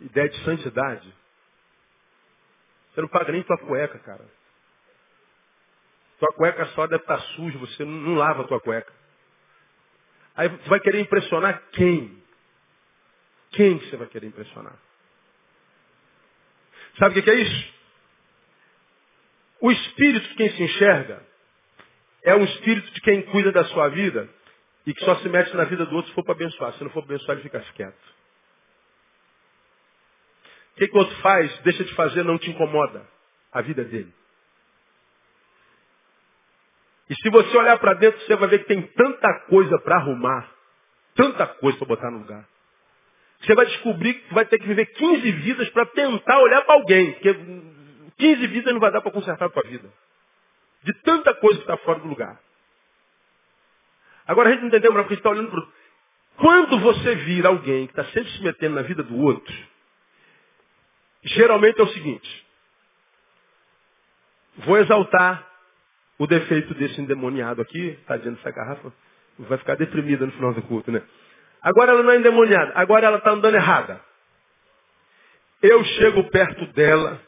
[0.00, 1.14] ideia de santidade.
[2.92, 4.26] Você não paga nem tua cueca, cara.
[6.18, 8.92] Tua cueca só deve estar tá suja, você não, lava tua cueca.
[10.36, 12.21] Aí você vai querer impressionar quem?
[13.52, 14.76] Quem você vai querer impressionar?
[16.98, 17.72] Sabe o que é isso?
[19.60, 21.24] O espírito, quem se enxerga,
[22.24, 24.28] é um espírito de quem cuida da sua vida
[24.86, 26.72] e que só se mete na vida do outro se for para abençoar.
[26.74, 28.12] Se não for abençoar, ele fica quieto.
[30.72, 33.06] O que, que o outro faz, deixa de fazer, não te incomoda.
[33.52, 34.12] A vida dele.
[37.10, 40.50] E se você olhar para dentro, você vai ver que tem tanta coisa para arrumar.
[41.14, 42.48] Tanta coisa para botar no lugar.
[43.42, 47.12] Você vai descobrir que vai ter que viver 15 vidas para tentar olhar para alguém.
[47.12, 47.34] Porque
[48.18, 49.92] 15 vidas não vai dar para consertar a tua vida.
[50.84, 52.40] De tanta coisa que está fora do lugar.
[54.26, 55.66] Agora a gente entendeu, porque a gente está olhando para.
[56.36, 59.54] Quando você vira alguém que está sempre se metendo na vida do outro,
[61.24, 62.46] geralmente é o seguinte.
[64.58, 65.46] Vou exaltar
[66.18, 68.92] o defeito desse endemoniado aqui, tadinho dessa garrafa,
[69.38, 71.02] vai ficar deprimida no final do culto, né?
[71.62, 74.00] Agora ela não é endemoniada, agora ela está andando errada.
[75.62, 77.20] Eu chego perto dela,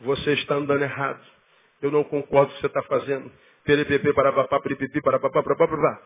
[0.00, 1.34] você está andando errado
[1.84, 3.30] eu não concordo com o que você está fazendo.
[3.64, 6.00] Perepepe, parapapá, peripipi, parapapá, parapapá.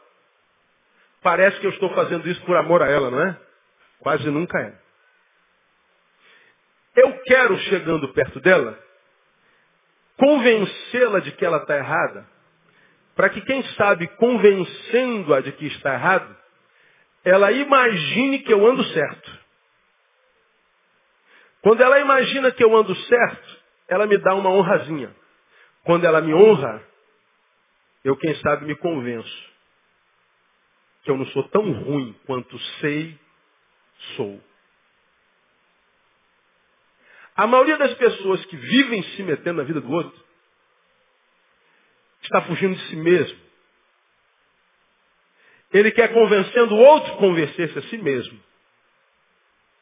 [1.23, 3.39] Parece que eu estou fazendo isso por amor a ela, não é?
[4.01, 4.75] Quase nunca é.
[6.97, 8.79] Eu quero, chegando perto dela,
[10.16, 12.27] convencê-la de que ela está errada,
[13.14, 16.37] para que, quem sabe, convencendo-a de que está errado,
[17.25, 19.39] ela imagine que eu ando certo.
[21.62, 23.59] Quando ela imagina que eu ando certo,
[23.89, 25.14] ela me dá uma honrazinha.
[25.85, 26.83] Quando ela me honra,
[28.05, 29.49] eu, quem sabe, me convenço
[31.03, 33.19] que eu não sou tão ruim quanto sei,
[34.16, 34.43] sou.
[37.35, 40.25] A maioria das pessoas que vivem se metendo na vida do outro
[42.23, 43.48] está fugindo de si mesmo.
[45.73, 48.39] Ele quer convencendo o outro convencer-se a si mesmo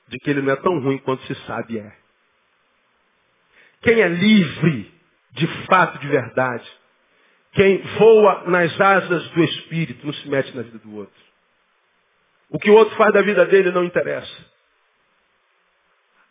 [0.08, 1.92] de que ele não é tão ruim quanto se sabe é.
[3.82, 4.92] Quem é livre
[5.32, 6.66] de fato, de verdade,
[7.52, 11.26] quem voa nas asas do Espírito, não se mete na vida do outro.
[12.50, 14.46] O que o outro faz da vida dele não interessa.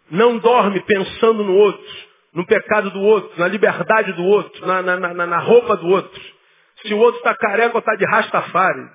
[0.10, 1.94] Não dorme pensando no outro,
[2.34, 6.22] no pecado do outro, na liberdade do outro, na, na, na, na roupa do outro.
[6.86, 8.90] Se o outro está careca ou está de rastafari.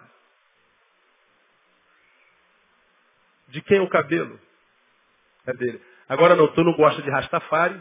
[3.50, 4.38] De quem é o cabelo?
[5.46, 5.80] É dele.
[6.08, 7.80] Agora não, tu não gosta de rastafari,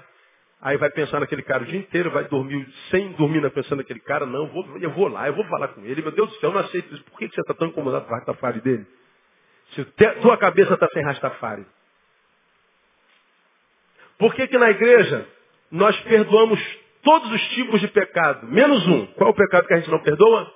[0.61, 4.26] aí vai pensar naquele cara o dia inteiro, vai dormir sem dormir pensando naquele cara,
[4.26, 6.01] não, vou, eu vou lá, eu vou falar com ele.
[6.01, 7.03] Meu Deus do céu, eu não aceito isso.
[7.05, 8.86] Por que você está tão incomodado com o rastafari dele?
[9.72, 9.86] Se
[10.22, 11.65] tua cabeça está sem rastafari.
[14.17, 15.28] Por que, que na igreja
[15.72, 16.59] nós perdoamos
[17.01, 19.05] todos os tipos de pecado, menos um?
[19.13, 20.53] Qual é o pecado que a gente não perdoa?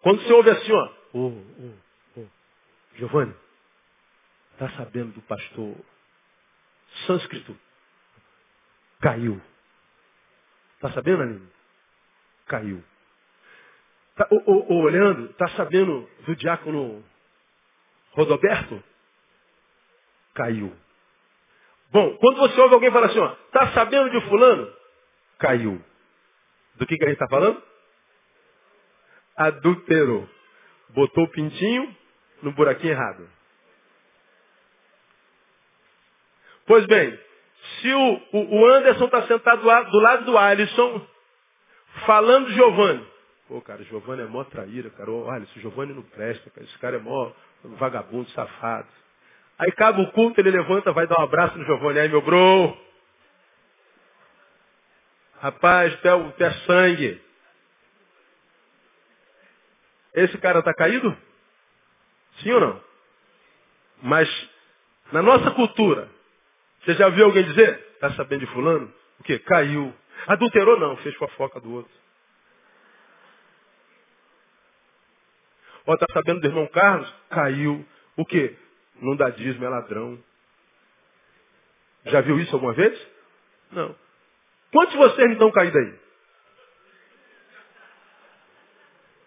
[0.00, 2.26] Quando você ouve assim, ó, ô, ô, ô,
[2.96, 3.34] Giovanni,
[4.58, 5.76] tá sabendo do pastor
[7.06, 7.56] sânscrito?
[9.00, 9.40] Caiu.
[10.80, 11.48] Tá sabendo, Aline?
[12.46, 12.84] Caiu.
[14.16, 17.04] Tá, ô, ô, ô, Leandro, tá sabendo do diácono
[18.12, 18.82] Rodoberto?
[20.34, 20.76] Caiu.
[21.90, 24.72] Bom, quando você ouve alguém falar assim, ó, tá sabendo de fulano?
[25.38, 25.82] Caiu.
[26.74, 27.62] Do que, que a gente está falando?
[29.36, 30.28] Adulterou.
[30.90, 31.96] Botou o pintinho
[32.42, 33.37] no buraquinho errado.
[36.68, 37.18] Pois bem,
[37.80, 41.06] se o, o, Anderson está sentado do lado do Alisson,
[42.04, 43.04] falando Giovanni.
[43.48, 45.10] Pô, cara, Giovanni é mó traíra, cara.
[45.10, 46.66] Olha, esse Giovanni não presta, cara.
[46.66, 47.32] Esse cara é mó
[47.64, 48.86] vagabundo, safado.
[49.58, 52.00] Aí acaba o culto, ele levanta, vai dar um abraço no Giovanni.
[52.00, 52.76] Aí, meu bro.
[55.40, 57.22] Rapaz, tu é, tu é sangue.
[60.12, 61.16] Esse cara está caído?
[62.42, 62.80] Sim ou não?
[64.02, 64.50] Mas,
[65.10, 66.10] na nossa cultura,
[66.88, 67.86] você já viu alguém dizer?
[67.96, 68.90] Está sabendo de fulano?
[69.20, 69.38] O quê?
[69.40, 69.92] Caiu.
[70.26, 70.80] Adulterou?
[70.80, 71.92] Não, fez com a foca do outro.
[75.86, 77.14] Ó, está sabendo do irmão Carlos?
[77.28, 77.86] Caiu.
[78.16, 78.56] O quê?
[79.02, 80.18] Não dá dízimo, é ladrão.
[82.06, 82.98] Já viu isso alguma vez?
[83.70, 83.94] Não.
[84.72, 85.94] Quantos de vocês estão caídos aí?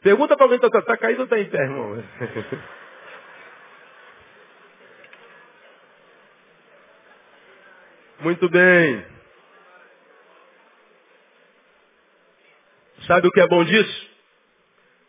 [0.01, 2.03] Pergunta para alguém está tá caído ou está em pé, irmão?
[8.21, 9.03] Muito bem.
[13.07, 14.09] Sabe o que é bom disso?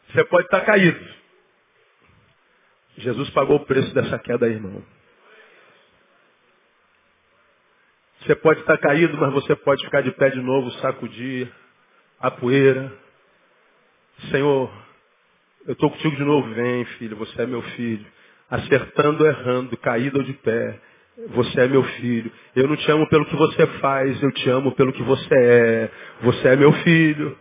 [0.08, 1.14] Você pode estar caído.
[2.96, 4.82] Jesus pagou o preço dessa queda irmão.
[8.20, 11.52] Você pode estar caído, mas você pode ficar de pé de novo, sacudir
[12.18, 12.90] a poeira.
[14.30, 14.72] Senhor,
[15.66, 16.48] eu estou contigo de novo.
[16.54, 18.06] Vem, filho, você é meu filho.
[18.48, 20.80] Acertando errando, caído ou de pé.
[21.16, 22.32] Você é meu filho.
[22.56, 25.90] Eu não te amo pelo que você faz, eu te amo pelo que você é.
[26.22, 27.38] Você é meu filho.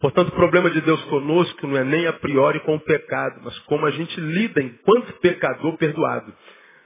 [0.00, 3.58] Portanto, o problema de Deus conosco não é nem a priori com o pecado, mas
[3.60, 6.32] como a gente lida enquanto pecador perdoado.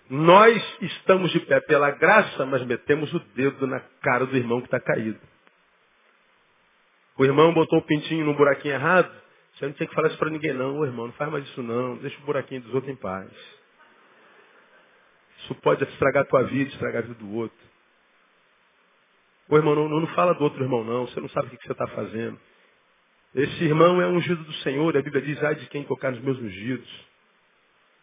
[0.08, 4.66] Nós estamos de pé pela graça, mas metemos o dedo na cara do irmão que
[4.66, 5.20] está caído.
[7.18, 9.10] O irmão botou o pintinho no buraquinho errado,
[9.54, 11.62] você não tinha que falar isso para ninguém não, Ô, irmão, não faz mais isso
[11.62, 13.28] não, deixa o buraquinho dos outros em paz.
[15.42, 17.72] Isso pode estragar a tua vida, estragar a vida do outro.
[19.48, 21.72] Ô irmão, não, não fala do outro irmão não, você não sabe o que você
[21.72, 22.38] está fazendo.
[23.34, 26.38] Esse irmão é ungido do Senhor, a Bíblia diz, ai de quem tocar nos meus
[26.38, 26.88] ungidos.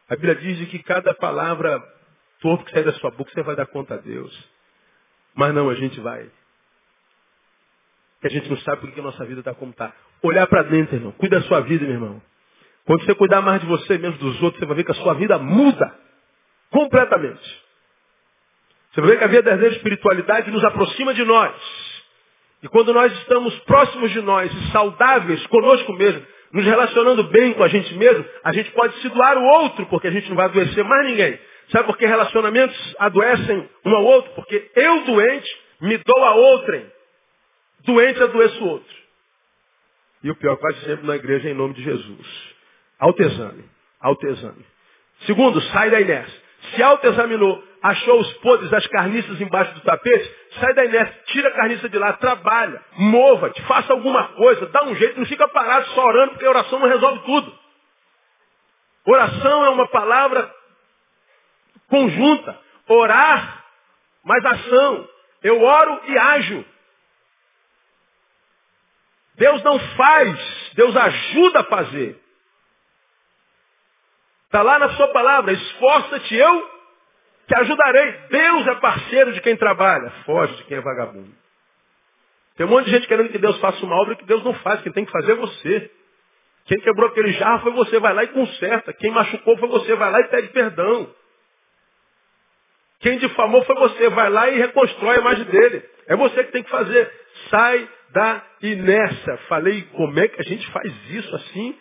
[0.10, 1.82] A Bíblia diz que cada palavra
[2.42, 4.50] torpe que sai da sua boca, você vai dar conta a Deus.
[5.36, 6.30] Mas não, a gente vai.
[8.22, 9.94] Que a gente não sabe porque a nossa vida está como está.
[10.24, 11.12] Olhar para dentro, irmão.
[11.14, 12.22] Cuida da sua vida, meu irmão.
[12.86, 15.14] Quando você cuidar mais de você mesmo dos outros, você vai ver que a sua
[15.14, 16.09] vida muda.
[16.72, 17.64] Completamente.
[18.92, 21.56] Você ver que a verdadeira espiritualidade nos aproxima de nós.
[22.62, 27.64] E quando nós estamos próximos de nós e saudáveis conosco mesmo, nos relacionando bem com
[27.64, 30.46] a gente mesmo, a gente pode se doar o outro, porque a gente não vai
[30.46, 31.40] adoecer mais ninguém.
[31.72, 34.32] Sabe por que relacionamentos adoecem um ao outro?
[34.34, 36.92] Porque eu doente me dou a outrem.
[37.86, 39.00] Doente adoeço o outro.
[40.24, 42.56] E o pior, quase sempre na igreja em nome de Jesus.
[43.00, 43.64] Autoexame.
[44.02, 44.66] Autoexame.
[45.26, 46.49] Segundo, sai da inércia.
[46.76, 51.54] Se autoexaminou, achou os podres, as carniças embaixo do tapete, sai da inércia, tira a
[51.54, 56.06] carniça de lá, trabalha, mova-te, faça alguma coisa, dá um jeito, não fica parado só
[56.06, 57.60] orando, porque a oração não resolve tudo.
[59.06, 60.54] Oração é uma palavra
[61.90, 62.60] conjunta.
[62.88, 63.66] Orar,
[64.24, 65.10] mais ação.
[65.44, 66.66] Eu oro e ajo.
[69.36, 72.22] Deus não faz, Deus ajuda a fazer.
[74.50, 76.70] Está lá na sua palavra, esforça-te, eu
[77.48, 78.12] te ajudarei.
[78.32, 81.32] Deus é parceiro de quem trabalha, foge de quem é vagabundo.
[82.58, 84.82] Tem um monte de gente querendo que Deus faça uma obra que Deus não faz,
[84.82, 85.92] quem tem que fazer é você.
[86.66, 88.92] Quem quebrou aquele jarro foi você, vai lá e conserta.
[88.94, 91.14] Quem machucou foi você, vai lá e pede perdão.
[93.02, 95.88] Quem difamou foi você, vai lá e reconstrói a imagem dele.
[96.08, 97.12] É você que tem que fazer.
[97.52, 99.38] Sai da inércia.
[99.48, 101.78] Falei como é que a gente faz isso assim,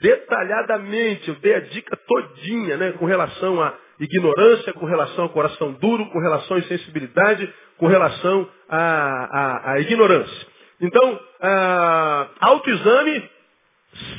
[0.00, 1.28] detalhadamente.
[1.28, 6.06] Eu dei a dica todinha, né, com relação à ignorância, com relação ao coração duro,
[6.06, 10.46] com relação à insensibilidade, com relação à, à, à ignorância.
[10.80, 13.30] Então, ah, autoexame,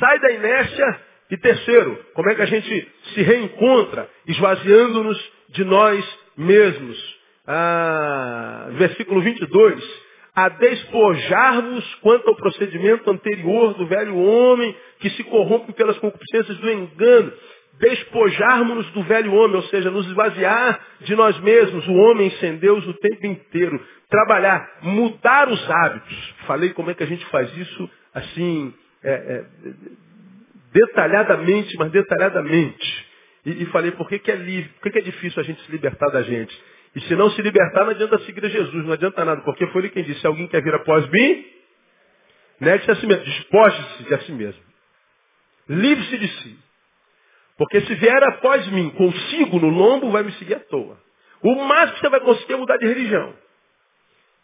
[0.00, 1.00] sai da inércia
[1.30, 7.18] e terceiro, como é que a gente se reencontra, esvaziando-nos de nós mesmos.
[7.46, 15.72] Ah, versículo 22 a despojar-vos quanto ao procedimento anterior do velho homem que se corrompe
[15.72, 17.32] pelas concupiscências do engano.
[17.80, 22.86] Despojarmos-nos do velho homem, ou seja, nos esvaziar de nós mesmos, o homem sem Deus
[22.86, 23.80] o tempo inteiro.
[24.10, 26.34] Trabalhar, mudar os hábitos.
[26.46, 28.74] Falei como é que a gente faz isso assim,
[29.04, 29.44] é, é,
[30.72, 33.06] detalhadamente, mas detalhadamente.
[33.46, 35.62] E, e, falei, por que, que é livre, por que, que é difícil a gente
[35.62, 36.60] se libertar da gente?
[36.94, 39.82] E se não se libertar, não adianta seguir a Jesus, não adianta nada, porque foi
[39.82, 41.46] ele quem disse, se alguém quer vir após mim,
[42.60, 44.62] negue-se a si mesmo, despoje-se de a si mesmo.
[45.68, 46.58] Livre-se de si.
[47.58, 50.98] Porque se vier após mim consigo no lombo, vai me seguir à toa.
[51.42, 53.34] O máximo que você vai conseguir é mudar de religião.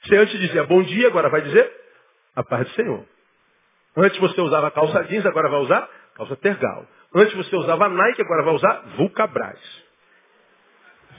[0.03, 1.71] Você antes dizia bom dia, agora vai dizer
[2.37, 3.07] a paz do Senhor.
[3.97, 6.87] Antes você usava calça jeans, agora vai usar calça tergal.
[7.15, 9.61] Antes você usava Nike, agora vai usar Vulcabras.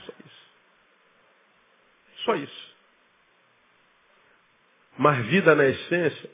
[0.04, 0.50] Só isso.
[2.26, 2.76] Só isso.
[4.98, 6.30] Mas vida na essência,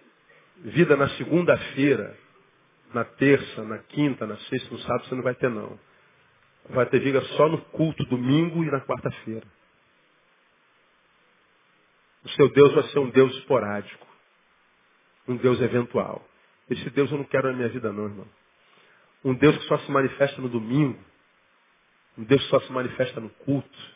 [0.56, 2.18] vida na segunda-feira,
[2.94, 5.78] na terça, na quinta, na sexta, no sábado, você não vai ter não.
[6.70, 9.46] Vai ter vida só no culto, domingo e na quarta-feira.
[12.24, 14.06] O seu Deus vai ser um Deus esporádico.
[15.28, 16.26] Um Deus eventual.
[16.70, 18.28] Esse Deus eu não quero na minha vida não, irmão.
[19.24, 20.98] Um Deus que só se manifesta no domingo.
[22.16, 23.91] Um Deus que só se manifesta no culto.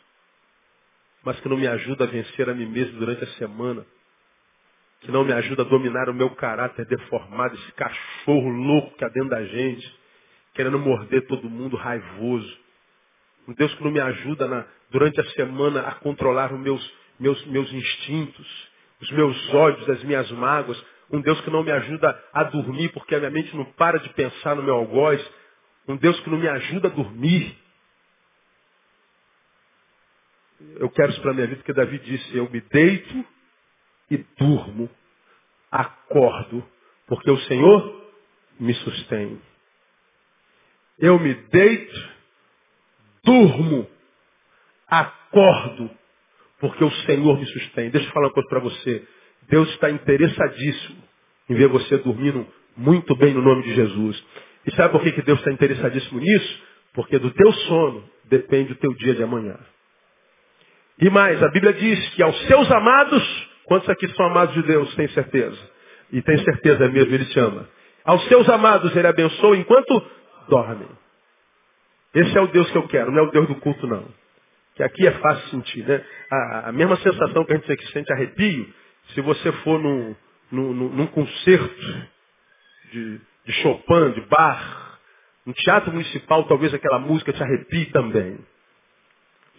[1.27, 3.85] Mas que não me ajuda a vencer a mim mesmo durante a semana.
[5.01, 9.09] Que não me ajuda a dominar o meu caráter deformado, esse cachorro louco que há
[9.09, 9.99] dentro da gente,
[10.53, 12.57] querendo morder todo mundo, raivoso.
[13.45, 17.45] Um Deus que não me ajuda na, durante a semana a controlar os meus, meus,
[17.47, 18.69] meus instintos,
[19.01, 23.15] os meus ódios, as minhas mágoas, um Deus que não me ajuda a dormir porque
[23.15, 25.21] a minha mente não para de pensar no meu algoz,
[25.89, 27.53] um Deus que não me ajuda a dormir.
[30.77, 33.25] Eu quero isso para a minha vida, porque Davi disse, eu me deito
[34.09, 34.89] e durmo,
[35.71, 36.63] acordo,
[37.07, 38.11] porque o Senhor
[38.59, 39.39] me sustém.
[40.97, 42.09] Eu me deito,
[43.23, 43.87] durmo,
[44.87, 45.91] acordo,
[46.59, 47.89] porque o Senhor me sustém.
[47.91, 49.07] Deixa eu falar uma coisa para você.
[49.49, 51.03] Deus está interessadíssimo
[51.49, 52.45] em ver você dormindo
[52.75, 54.23] muito bem no nome de Jesus.
[54.65, 56.63] E sabe por que Deus está interessadíssimo nisso?
[56.93, 59.57] Porque do teu sono depende o teu dia de amanhã.
[60.99, 64.93] E mais, a Bíblia diz que aos seus amados, quantos aqui são amados de Deus,
[64.95, 65.57] tem certeza?
[66.11, 67.67] E tem certeza mesmo, Ele te ama.
[68.03, 70.03] Aos seus amados Ele abençoa enquanto
[70.49, 70.87] dormem.
[72.15, 74.05] Esse é o Deus que eu quero, não é o Deus do culto não.
[74.75, 76.03] Que aqui é fácil sentir, né?
[76.31, 78.67] A, a mesma sensação que a gente sente arrepio,
[79.13, 80.15] se você for num,
[80.51, 82.07] num, num concerto
[82.91, 84.99] de, de Chopin, de Bach,
[85.45, 88.39] no teatro municipal, talvez aquela música te arrepie também.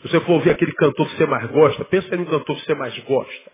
[0.03, 2.65] Se você for ouvir aquele cantor que você mais gosta, pensa em um cantor que
[2.65, 3.53] você mais gosta.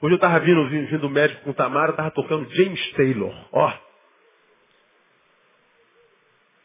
[0.00, 3.34] Hoje eu estava vindo, vindo, vindo médico com Tamara, estava tocando James Taylor.
[3.52, 3.72] Ó.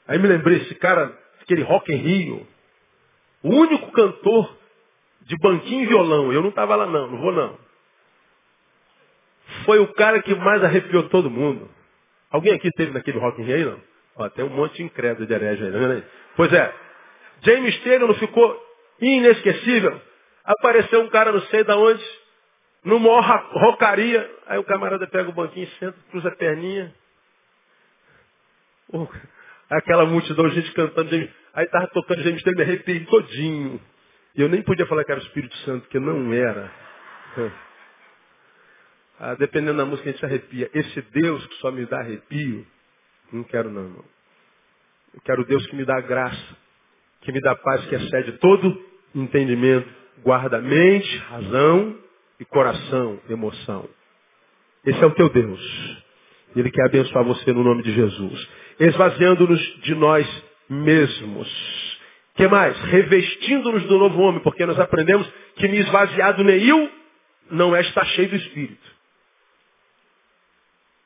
[0.07, 2.47] Aí me lembrei, esse cara, aquele Rock in Rio,
[3.43, 4.57] o único cantor
[5.21, 6.33] de banquinho e violão.
[6.33, 7.71] Eu não estava lá não, não vou não
[9.65, 11.69] foi o cara que mais arrepiou todo mundo.
[12.29, 13.81] Alguém aqui esteve naquele Rock in Rio, não?
[14.15, 16.03] Ó, tem um monte de incrédulo de herege aí, tá aí?
[16.35, 16.73] Pois é,
[17.43, 18.70] James Taylor não ficou
[19.01, 20.01] inesquecível.
[20.43, 22.03] Apareceu um cara não sei da onde,
[22.83, 24.29] numa rocaria.
[24.47, 26.93] Aí o camarada pega o banquinho, senta, cruza a perninha.
[29.69, 31.29] aquela multidão de gente cantando.
[31.53, 33.81] Aí tava tocando Taylor, me arrepiei todinho.
[34.35, 36.71] E eu nem podia falar que era o Espírito Santo, porque não era.
[39.23, 40.67] Ah, dependendo da música, a gente se arrepia.
[40.73, 42.65] Esse Deus que só me dá arrepio,
[43.31, 44.05] não quero não, irmão.
[45.13, 46.57] Eu quero Deus que me dá graça,
[47.21, 48.83] que me dá paz, que excede todo
[49.13, 49.87] entendimento,
[50.23, 51.97] guarda mente, razão
[52.39, 53.87] e coração, emoção.
[54.85, 56.03] Esse é o teu Deus.
[56.55, 58.49] Ele quer abençoar você no nome de Jesus.
[58.79, 61.99] Esvaziando-nos de nós mesmos.
[62.35, 62.77] que mais?
[62.85, 66.89] Revestindo-nos do novo homem, porque nós aprendemos que me esvaziado Neil
[67.51, 68.91] não é estar cheio do Espírito.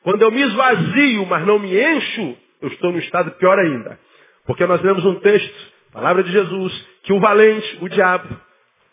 [0.02, 3.98] Quando eu me esvazio, mas não me encho, eu estou no estado pior ainda.
[4.46, 8.28] Porque nós lemos um texto, palavra de Jesus, que o valente, o diabo,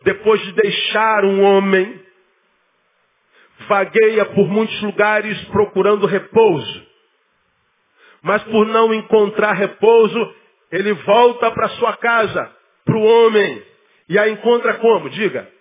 [0.03, 1.99] depois de deixar um homem,
[3.67, 6.87] vagueia por muitos lugares procurando repouso.
[8.21, 10.35] Mas por não encontrar repouso,
[10.71, 12.55] ele volta para sua casa,
[12.85, 13.65] para o homem.
[14.07, 15.09] E a encontra como?
[15.09, 15.51] Diga.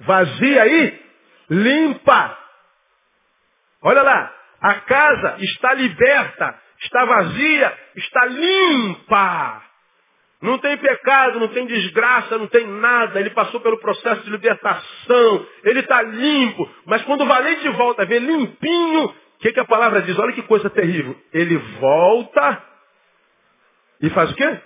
[0.00, 1.02] Vazia aí,
[1.48, 2.38] limpa.
[3.80, 9.65] Olha lá, a casa está liberta, está vazia, está limpa.
[10.46, 13.18] Não tem pecado, não tem desgraça, não tem nada.
[13.18, 15.46] Ele passou pelo processo de libertação.
[15.64, 16.70] Ele está limpo.
[16.84, 20.16] Mas quando o valente volta, vê limpinho, o que, que a palavra diz?
[20.16, 21.20] Olha que coisa terrível.
[21.34, 22.62] Ele volta
[24.00, 24.60] e faz o quê?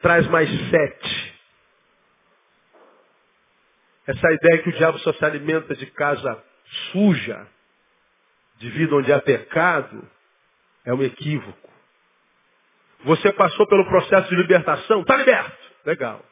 [0.00, 1.34] Traz mais sete.
[4.06, 6.40] Essa ideia que o diabo só se alimenta de casa
[6.92, 7.48] suja,
[8.58, 10.08] de vida onde há pecado,
[10.84, 11.73] é um equívoco.
[13.04, 15.56] Você passou pelo processo de libertação, está liberto.
[15.84, 16.24] Legal.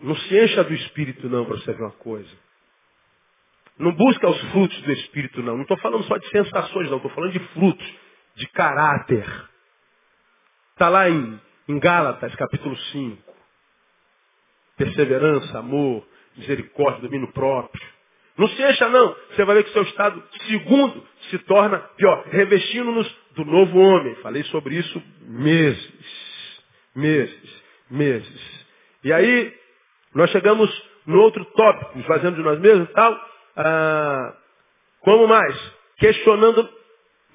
[0.00, 2.30] Não se encha do Espírito não para você ver uma coisa.
[3.78, 5.54] Não busca os frutos do Espírito não.
[5.56, 7.94] Não estou falando só de sensações não, estou falando de frutos,
[8.36, 9.26] de caráter.
[10.72, 13.34] Está lá em, em Gálatas, capítulo 5.
[14.76, 17.82] Perseverança, amor, misericórdia, domínio próprio.
[18.36, 19.14] Não se encha não.
[19.30, 22.24] Você vai ver que seu estado segundo se torna pior.
[22.30, 24.14] Revestindo-nos do novo homem.
[24.16, 26.62] Falei sobre isso meses.
[26.94, 27.62] Meses.
[27.90, 28.66] Meses.
[29.02, 29.52] E aí,
[30.14, 30.70] nós chegamos
[31.06, 33.20] no outro tópico, nos fazendo de nós mesmos e tal.
[33.56, 34.34] Ah,
[35.00, 35.72] como mais?
[35.98, 36.68] Questionando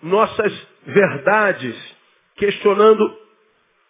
[0.02, 1.76] nossas verdades.
[2.36, 3.18] Questionando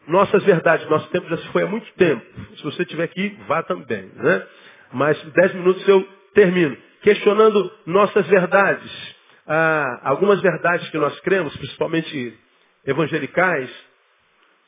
[0.07, 0.89] nossas verdades.
[0.89, 2.25] Nosso tempo já se foi há muito tempo.
[2.57, 4.11] Se você estiver aqui, vá também.
[4.15, 4.47] Né?
[4.91, 9.18] Mas dez minutos eu termino questionando nossas verdades.
[9.51, 12.37] Ah, algumas verdades que nós cremos, principalmente
[12.85, 13.67] evangelicais,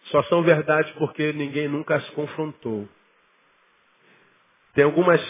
[0.05, 2.89] só são verdade porque ninguém nunca as confrontou.
[4.73, 5.21] Tem algumas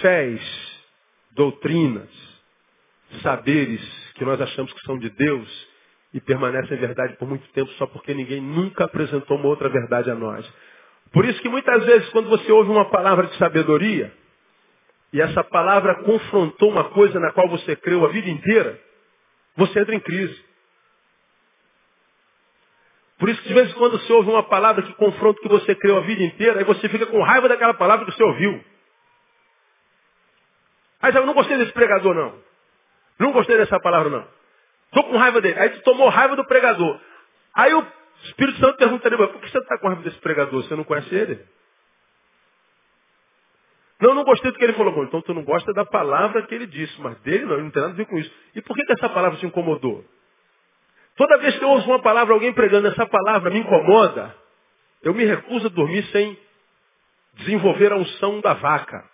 [0.00, 0.40] fés,
[1.32, 2.08] doutrinas,
[3.20, 3.82] saberes
[4.14, 5.68] que nós achamos que são de Deus
[6.14, 10.14] e permanecem verdade por muito tempo só porque ninguém nunca apresentou uma outra verdade a
[10.14, 10.48] nós.
[11.12, 14.12] Por isso que muitas vezes quando você ouve uma palavra de sabedoria,
[15.12, 18.89] e essa palavra confrontou uma coisa na qual você creu a vida inteira,
[19.56, 20.44] você entra em crise.
[23.18, 25.48] Por isso que de vez em quando você ouve uma palavra que confronta o que
[25.48, 28.64] você creu a vida inteira, aí você fica com raiva daquela palavra que você ouviu.
[31.02, 32.34] Aí eu não gostei desse pregador, não.
[33.18, 34.26] Não gostei dessa palavra, não.
[34.86, 35.58] Estou com raiva dele.
[35.58, 36.98] Aí tu tomou raiva do pregador.
[37.54, 37.86] Aí o
[38.24, 40.62] Espírito Santo pergunta por que você está com raiva desse pregador?
[40.62, 41.44] Você não conhece ele?
[44.00, 44.92] Não, não gostei do que ele falou.
[44.92, 47.70] Bom, então tu não gosta da palavra que ele disse, mas dele não, ele não
[47.70, 48.32] tem nada a ver com isso.
[48.54, 50.04] E por que, que essa palavra te incomodou?
[51.16, 54.34] Toda vez que eu ouço uma palavra, alguém pregando essa palavra me incomoda,
[55.02, 56.38] eu me recuso a dormir sem
[57.34, 59.04] desenvolver a unção da vaca.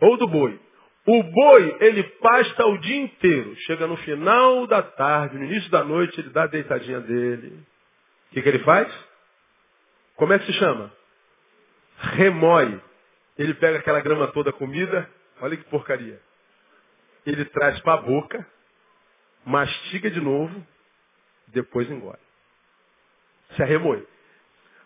[0.00, 0.58] Ou do boi.
[1.06, 3.54] O boi, ele pasta o dia inteiro.
[3.60, 7.64] Chega no final da tarde, no início da noite, ele dá a deitadinha dele.
[8.30, 8.92] O que, que ele faz?
[10.16, 10.92] Como é que se chama?
[11.98, 12.87] Remói.
[13.38, 15.08] Ele pega aquela grama toda comida,
[15.40, 16.20] olha que porcaria.
[17.24, 18.46] Ele traz para a boca,
[19.44, 20.66] mastiga de novo,
[21.46, 22.18] depois engole.
[23.54, 24.06] Se arremoe.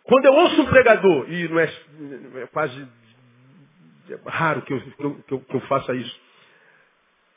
[0.04, 1.72] Quando eu ouço um pregador, e não é,
[2.42, 2.88] é quase
[4.10, 6.20] é raro que eu, que, eu, que eu faça isso,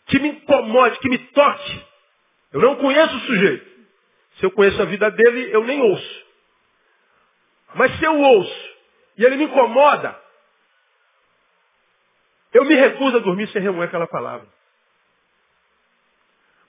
[0.07, 1.85] que me incomode, que me toque,
[2.53, 3.75] eu não conheço o sujeito.
[4.37, 6.25] Se eu conheço a vida dele, eu nem ouço.
[7.75, 8.75] Mas se eu ouço
[9.17, 10.24] e ele me incomoda,
[12.55, 14.47] eu me recuso a dormir sem remoer aquela palavra.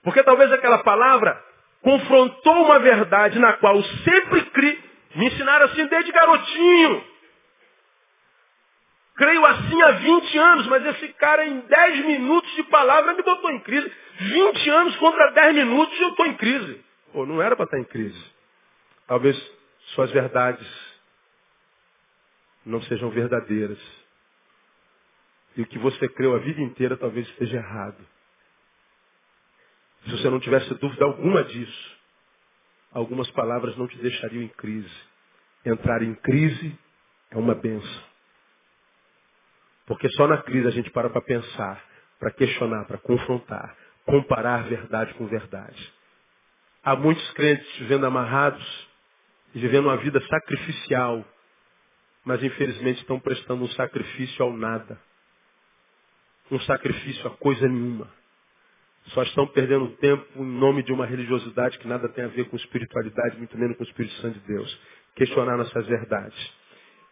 [0.02, 1.40] Porque talvez aquela palavra
[1.80, 4.84] confrontou uma verdade na qual eu sempre criei.
[5.14, 7.04] Me ensinaram assim desde garotinho.
[9.14, 13.50] Creio assim há 20 anos, mas esse cara em 10 minutos de palavra me botou
[13.52, 13.90] em crise.
[14.18, 16.84] 20 anos contra 10 minutos eu estou em crise.
[17.12, 18.20] Pô, não era para estar em crise.
[19.06, 19.40] Talvez
[19.94, 20.66] suas verdades
[22.64, 23.78] não sejam verdadeiras.
[25.56, 28.06] E o que você creu a vida inteira talvez esteja errado.
[30.04, 31.96] Se você não tivesse dúvida alguma disso,
[32.92, 34.94] algumas palavras não te deixariam em crise.
[35.64, 36.78] Entrar em crise
[37.30, 38.04] é uma benção.
[39.86, 41.82] Porque só na crise a gente para para pensar,
[42.18, 45.92] para questionar, para confrontar, comparar verdade com verdade.
[46.82, 48.88] Há muitos crentes vivendo amarrados
[49.54, 51.24] e vivendo uma vida sacrificial,
[52.24, 55.00] mas infelizmente estão prestando um sacrifício ao nada.
[56.50, 58.08] Um sacrifício a coisa nenhuma.
[59.08, 62.56] Só estão perdendo tempo em nome de uma religiosidade que nada tem a ver com
[62.56, 64.80] espiritualidade, muito menos com o Espírito Santo de Deus.
[65.14, 66.52] Questionar nossas verdades.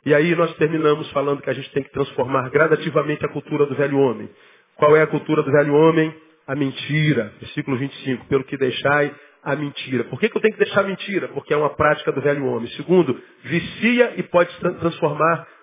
[0.05, 3.75] E aí nós terminamos falando que a gente tem que transformar gradativamente a cultura do
[3.75, 4.29] velho homem.
[4.77, 6.15] Qual é a cultura do velho homem?
[6.47, 7.33] A mentira.
[7.41, 8.27] Versículo 25.
[8.27, 10.05] Pelo que deixai a mentira.
[10.05, 11.29] Por que, que eu tenho que deixar a mentira?
[11.29, 12.69] Porque é uma prática do velho homem.
[12.73, 15.47] Segundo, vicia e pode transformar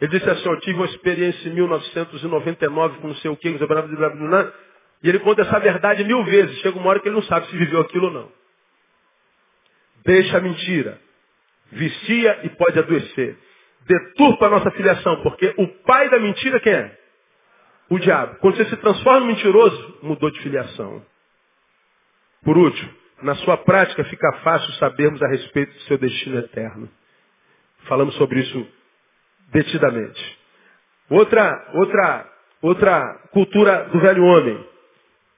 [0.00, 3.48] Ele disse assim, eu tive uma experiência em 1999 com não sei o que,
[5.02, 6.58] e ele conta essa verdade mil vezes.
[6.60, 8.32] Chega uma hora que ele não sabe se viveu aquilo ou não.
[10.04, 10.98] Deixa a mentira.
[11.72, 13.36] Vicia e pode adoecer.
[13.86, 16.98] Deturpa a nossa filiação, porque o pai da mentira quem é?
[17.88, 18.36] O diabo.
[18.36, 21.04] Quando você se transforma em mentiroso, mudou de filiação.
[22.42, 22.90] Por último,
[23.22, 26.88] na sua prática fica fácil sabermos a respeito do seu destino eterno.
[27.86, 28.66] Falamos sobre isso
[29.52, 30.38] detidamente.
[31.10, 32.26] Outra, outra,
[32.62, 34.66] outra cultura do velho homem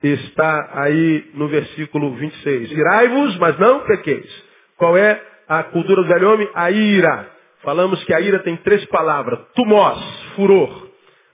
[0.03, 2.73] está aí no versículo 26.
[2.73, 4.45] Irai-vos, mas não pequeis.
[4.77, 6.51] Qual é a cultura do velho homem?
[6.55, 7.31] A ira.
[7.63, 9.39] Falamos que a ira tem três palavras.
[9.55, 9.99] Tumós,
[10.35, 10.89] furor,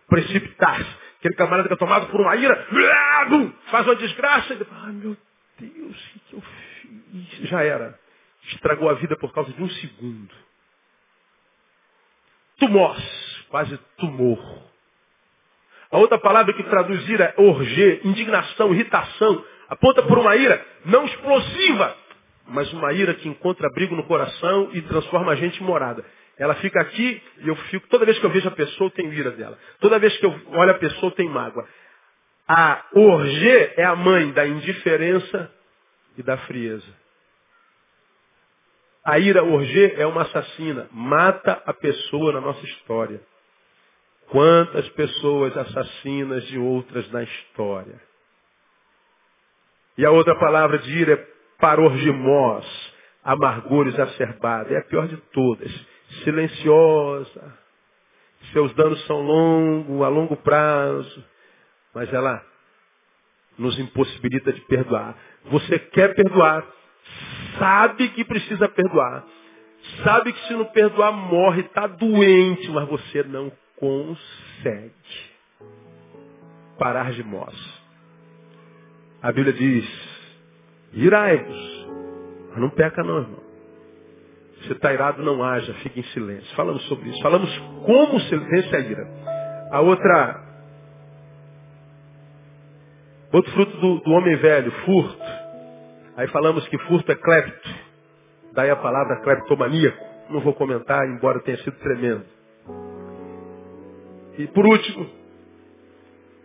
[0.09, 1.09] precipitar-se.
[1.19, 2.67] Aquele camarada que é tomado por uma ira,
[3.71, 5.17] faz uma desgraça e ai meu
[5.59, 7.49] Deus, o que eu fiz?
[7.49, 7.99] Já era.
[8.53, 10.33] Estragou a vida por causa de um segundo.
[12.59, 14.39] Tumós, quase tumor.
[15.91, 19.45] A outra palavra que traduz ira é orger, indignação, irritação.
[19.69, 21.97] Aponta por uma ira não explosiva,
[22.47, 26.05] mas uma ira que encontra abrigo no coração e transforma a gente em morada.
[26.37, 29.13] Ela fica aqui e eu fico, toda vez que eu vejo a pessoa, eu tenho
[29.13, 29.59] ira dela.
[29.81, 31.67] Toda vez que eu olho a pessoa, eu tenho mágoa.
[32.47, 35.51] A orge é a mãe da indiferença
[36.17, 36.87] e da frieza.
[39.09, 43.19] A ira orge é uma assassina, mata a pessoa na nossa história.
[44.29, 47.99] Quantas pessoas assassinas de outras na história?
[49.97, 51.27] E a outra palavra de ira é
[51.59, 52.67] parorgimós,
[53.25, 54.75] amargura exacerbada.
[54.75, 55.73] É a pior de todas.
[56.23, 57.59] Silenciosa.
[58.53, 61.25] Seus danos são longos, a longo prazo
[61.95, 62.45] mas ela
[63.59, 65.17] nos impossibilita de perdoar.
[65.47, 66.65] Você quer perdoar,
[67.59, 69.25] sabe que precisa perdoar,
[70.05, 74.93] sabe que se não perdoar morre, está doente, mas você não consegue
[76.79, 77.55] parar de mós.
[79.23, 79.85] A Bíblia diz,
[80.93, 81.87] irai-vos,
[82.51, 83.49] mas não peca não, irmão.
[84.63, 86.55] Se está irado, não haja, fique em silêncio.
[86.57, 87.23] Falamos sobre isso.
[87.23, 87.49] Falamos
[87.87, 89.09] como se vence a ira.
[89.71, 90.49] A outra
[93.33, 95.19] Outro fruto do, do homem velho, furto.
[96.19, 97.71] Aí falamos que furto é clepto.
[98.53, 100.05] Daí a palavra cleptomaníaco.
[100.31, 102.25] Não vou comentar, embora tenha sido tremendo.
[104.37, 105.07] E por último,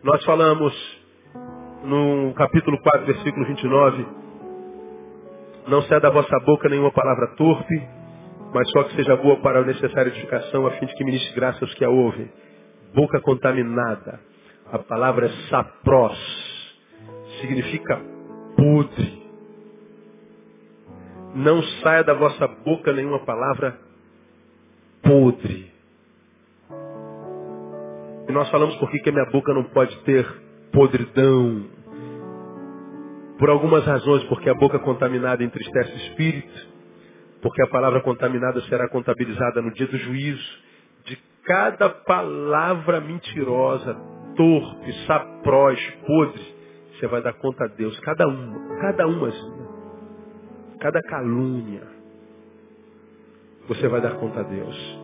[0.04, 1.02] nós falamos
[1.84, 4.06] no capítulo 4, versículo 29,
[5.68, 7.84] não sai da vossa boca nenhuma palavra torpe,
[8.54, 11.66] mas só que seja boa para a necessária edificação, a fim de que ministre graça
[11.66, 12.32] aos que a ouvem.
[12.94, 14.20] Boca contaminada.
[14.72, 16.18] A palavra é saprós
[17.42, 18.00] significa
[18.56, 19.23] podre.
[21.36, 23.80] Não saia da vossa boca nenhuma palavra
[25.02, 25.72] podre.
[28.28, 30.26] E nós falamos por que a minha boca não pode ter
[30.72, 31.66] podridão.
[33.38, 36.68] Por algumas razões, porque a boca contaminada entristece o espírito,
[37.42, 40.64] porque a palavra contaminada será contabilizada no dia do juízo.
[41.06, 43.94] De cada palavra mentirosa,
[44.36, 46.56] torpe, saprós, podre,
[46.94, 48.00] você vai dar conta a Deus.
[48.00, 49.30] Cada uma, cada uma,
[50.84, 51.82] cada calúnia.
[53.70, 55.00] Você vai dar conta a Deus.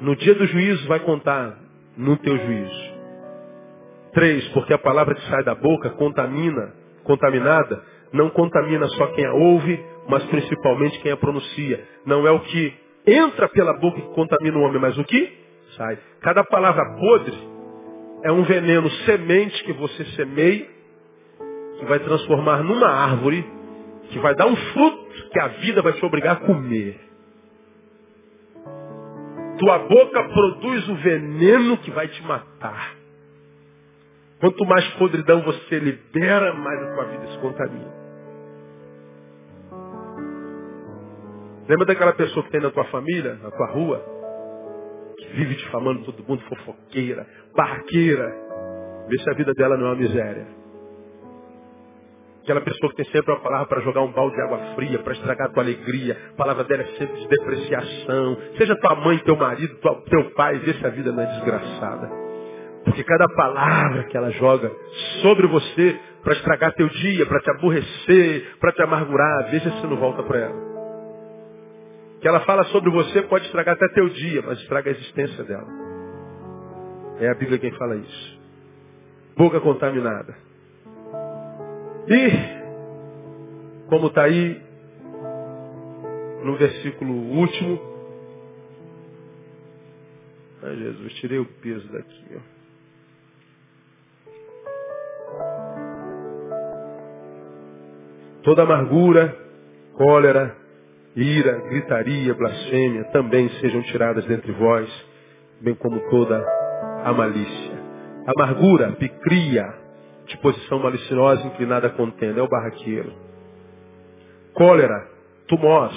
[0.00, 1.58] No dia do juízo vai contar
[1.96, 2.96] no teu juízo.
[4.12, 6.72] Três, porque a palavra que sai da boca contamina,
[7.02, 11.84] contaminada, não contamina só quem a ouve, mas principalmente quem a pronuncia.
[12.06, 12.74] Não é o que
[13.04, 15.38] entra pela boca que contamina o homem, mas o que
[15.76, 15.98] sai.
[16.20, 17.36] Cada palavra podre
[18.22, 20.68] é um veneno semente que você semeia,
[21.80, 23.55] que vai transformar numa árvore,
[24.10, 27.00] que vai dar um fruto que a vida vai te obrigar a comer.
[29.58, 32.94] Tua boca produz o veneno que vai te matar.
[34.38, 38.06] Quanto mais podridão você libera, mais a tua vida se contamina.
[41.68, 44.04] Lembra daquela pessoa que tem na tua família, na tua rua,
[45.18, 47.26] que vive difamando todo mundo, fofoqueira,
[47.56, 48.28] barraqueira.
[49.08, 50.46] Vê se a vida dela não é uma miséria.
[52.46, 55.14] Aquela pessoa que tem sempre uma palavra para jogar um balde de água fria, para
[55.14, 56.16] estragar a tua alegria.
[56.32, 58.38] A palavra dela é sempre de depreciação.
[58.56, 59.76] Seja tua mãe, teu marido,
[60.08, 62.08] teu pai, vê se a vida não é desgraçada.
[62.84, 64.70] Porque cada palavra que ela joga
[65.22, 69.96] sobre você para estragar teu dia, para te aborrecer, para te amargurar, veja se não
[69.96, 70.66] volta para ela.
[72.20, 75.66] Que ela fala sobre você pode estragar até teu dia, mas estraga a existência dela.
[77.18, 78.40] É a Bíblia quem fala isso.
[79.36, 80.45] Boca contaminada.
[82.08, 84.62] E, como está aí
[86.44, 87.80] no versículo último,
[90.62, 92.24] ai Jesus, tirei o peso daqui.
[92.36, 92.56] Ó.
[98.44, 99.36] Toda amargura,
[99.94, 100.56] cólera,
[101.16, 104.88] ira, gritaria, blasfêmia também sejam tiradas dentre vós,
[105.60, 106.38] bem como toda
[107.04, 107.76] a malícia.
[108.28, 109.85] Amargura, picria,
[110.26, 113.12] disposição maliciosa inclinada a contenda, é o barraqueiro.
[114.54, 115.08] Cólera,
[115.48, 115.94] tumós,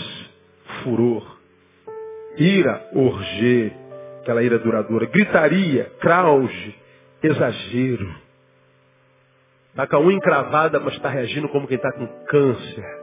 [0.83, 1.37] furor.
[2.37, 3.71] Ira, orgê,
[4.21, 5.07] aquela ira duradoura.
[5.07, 6.75] Gritaria, crauge,
[7.21, 8.09] exagero.
[9.69, 12.99] Está com a unha encravada, mas está reagindo como quem está com câncer.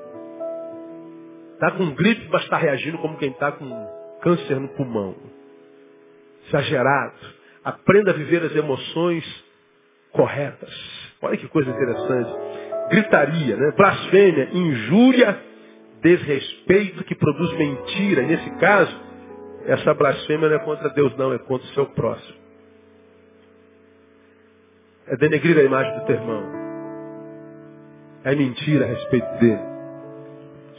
[1.54, 5.16] Está com gripe, mas está reagindo como quem está com câncer no pulmão.
[6.48, 7.34] Exagerado.
[7.64, 9.44] Aprenda a viver as emoções
[10.12, 11.05] corretas.
[11.26, 12.30] Olha que coisa interessante.
[12.90, 13.72] Gritaria, né?
[13.76, 15.36] blasfêmia, injúria,
[16.00, 18.22] desrespeito que produz mentira.
[18.22, 18.96] Nesse caso,
[19.66, 22.38] essa blasfêmia não é contra Deus, não, é contra o seu próximo.
[25.08, 26.44] É denegrir a imagem do teu irmão.
[28.24, 29.76] É mentira a respeito dele.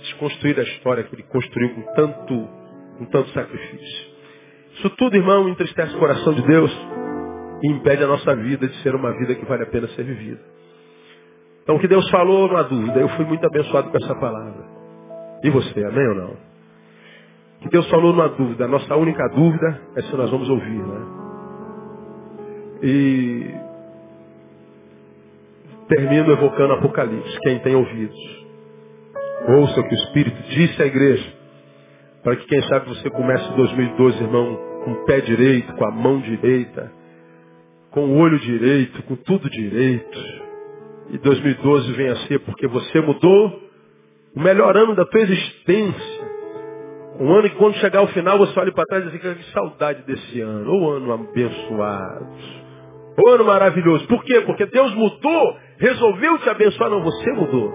[0.02, 2.50] Desconstruir a história que ele construiu com tanto,
[2.98, 4.18] com tanto sacrifício.
[4.76, 6.97] Isso tudo, irmão, entristece o coração de Deus
[7.64, 10.42] e impede a nossa vida de ser uma vida que vale a pena ser vivida.
[11.64, 13.00] Então o que Deus falou, há dúvida.
[13.00, 14.66] Eu fui muito abençoado com essa palavra.
[15.44, 16.32] E você, amém ou não?
[17.58, 18.66] O que Deus falou, há dúvida.
[18.66, 21.06] A nossa única dúvida é se nós vamos ouvir, né?
[22.84, 23.56] E
[25.88, 27.40] termino evocando Apocalipse.
[27.42, 28.46] Quem tem ouvidos,
[29.50, 31.34] ouça o que o Espírito disse à igreja.
[32.24, 36.20] Para que quem sabe você comece 2012, irmão, com o pé direito, com a mão
[36.20, 36.92] direita,
[37.98, 40.20] com o olho direito, com tudo direito.
[41.10, 43.60] E 2012 vem a ser porque você mudou
[44.36, 46.28] o melhor ano da tua existência.
[47.20, 50.04] Um ano que quando chegar ao final você olha para trás e fica que saudade
[50.04, 50.72] desse ano.
[50.72, 52.28] O ano abençoado.
[53.18, 54.06] O ano maravilhoso.
[54.06, 54.42] Por quê?
[54.42, 56.92] Porque Deus mudou, resolveu te abençoar.
[56.92, 57.74] Não, você mudou.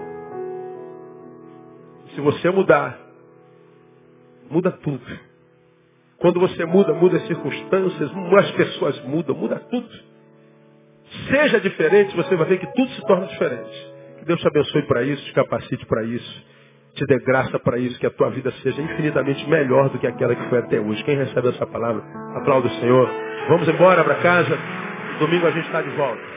[2.15, 2.97] Se você mudar,
[4.49, 5.19] muda tudo.
[6.17, 8.09] Quando você muda, muda as circunstâncias,
[8.39, 10.12] as pessoas mudam, muda tudo.
[11.29, 13.93] Seja diferente, você vai ver que tudo se torna diferente.
[14.19, 16.45] Que Deus te abençoe para isso, te capacite para isso,
[16.95, 20.35] te dê graça para isso, que a tua vida seja infinitamente melhor do que aquela
[20.35, 21.03] que foi até hoje.
[21.03, 22.03] Quem recebe essa palavra,
[22.35, 23.09] aplauda o Senhor.
[23.49, 24.57] Vamos embora para casa.
[25.19, 26.32] Domingo a gente está de volta.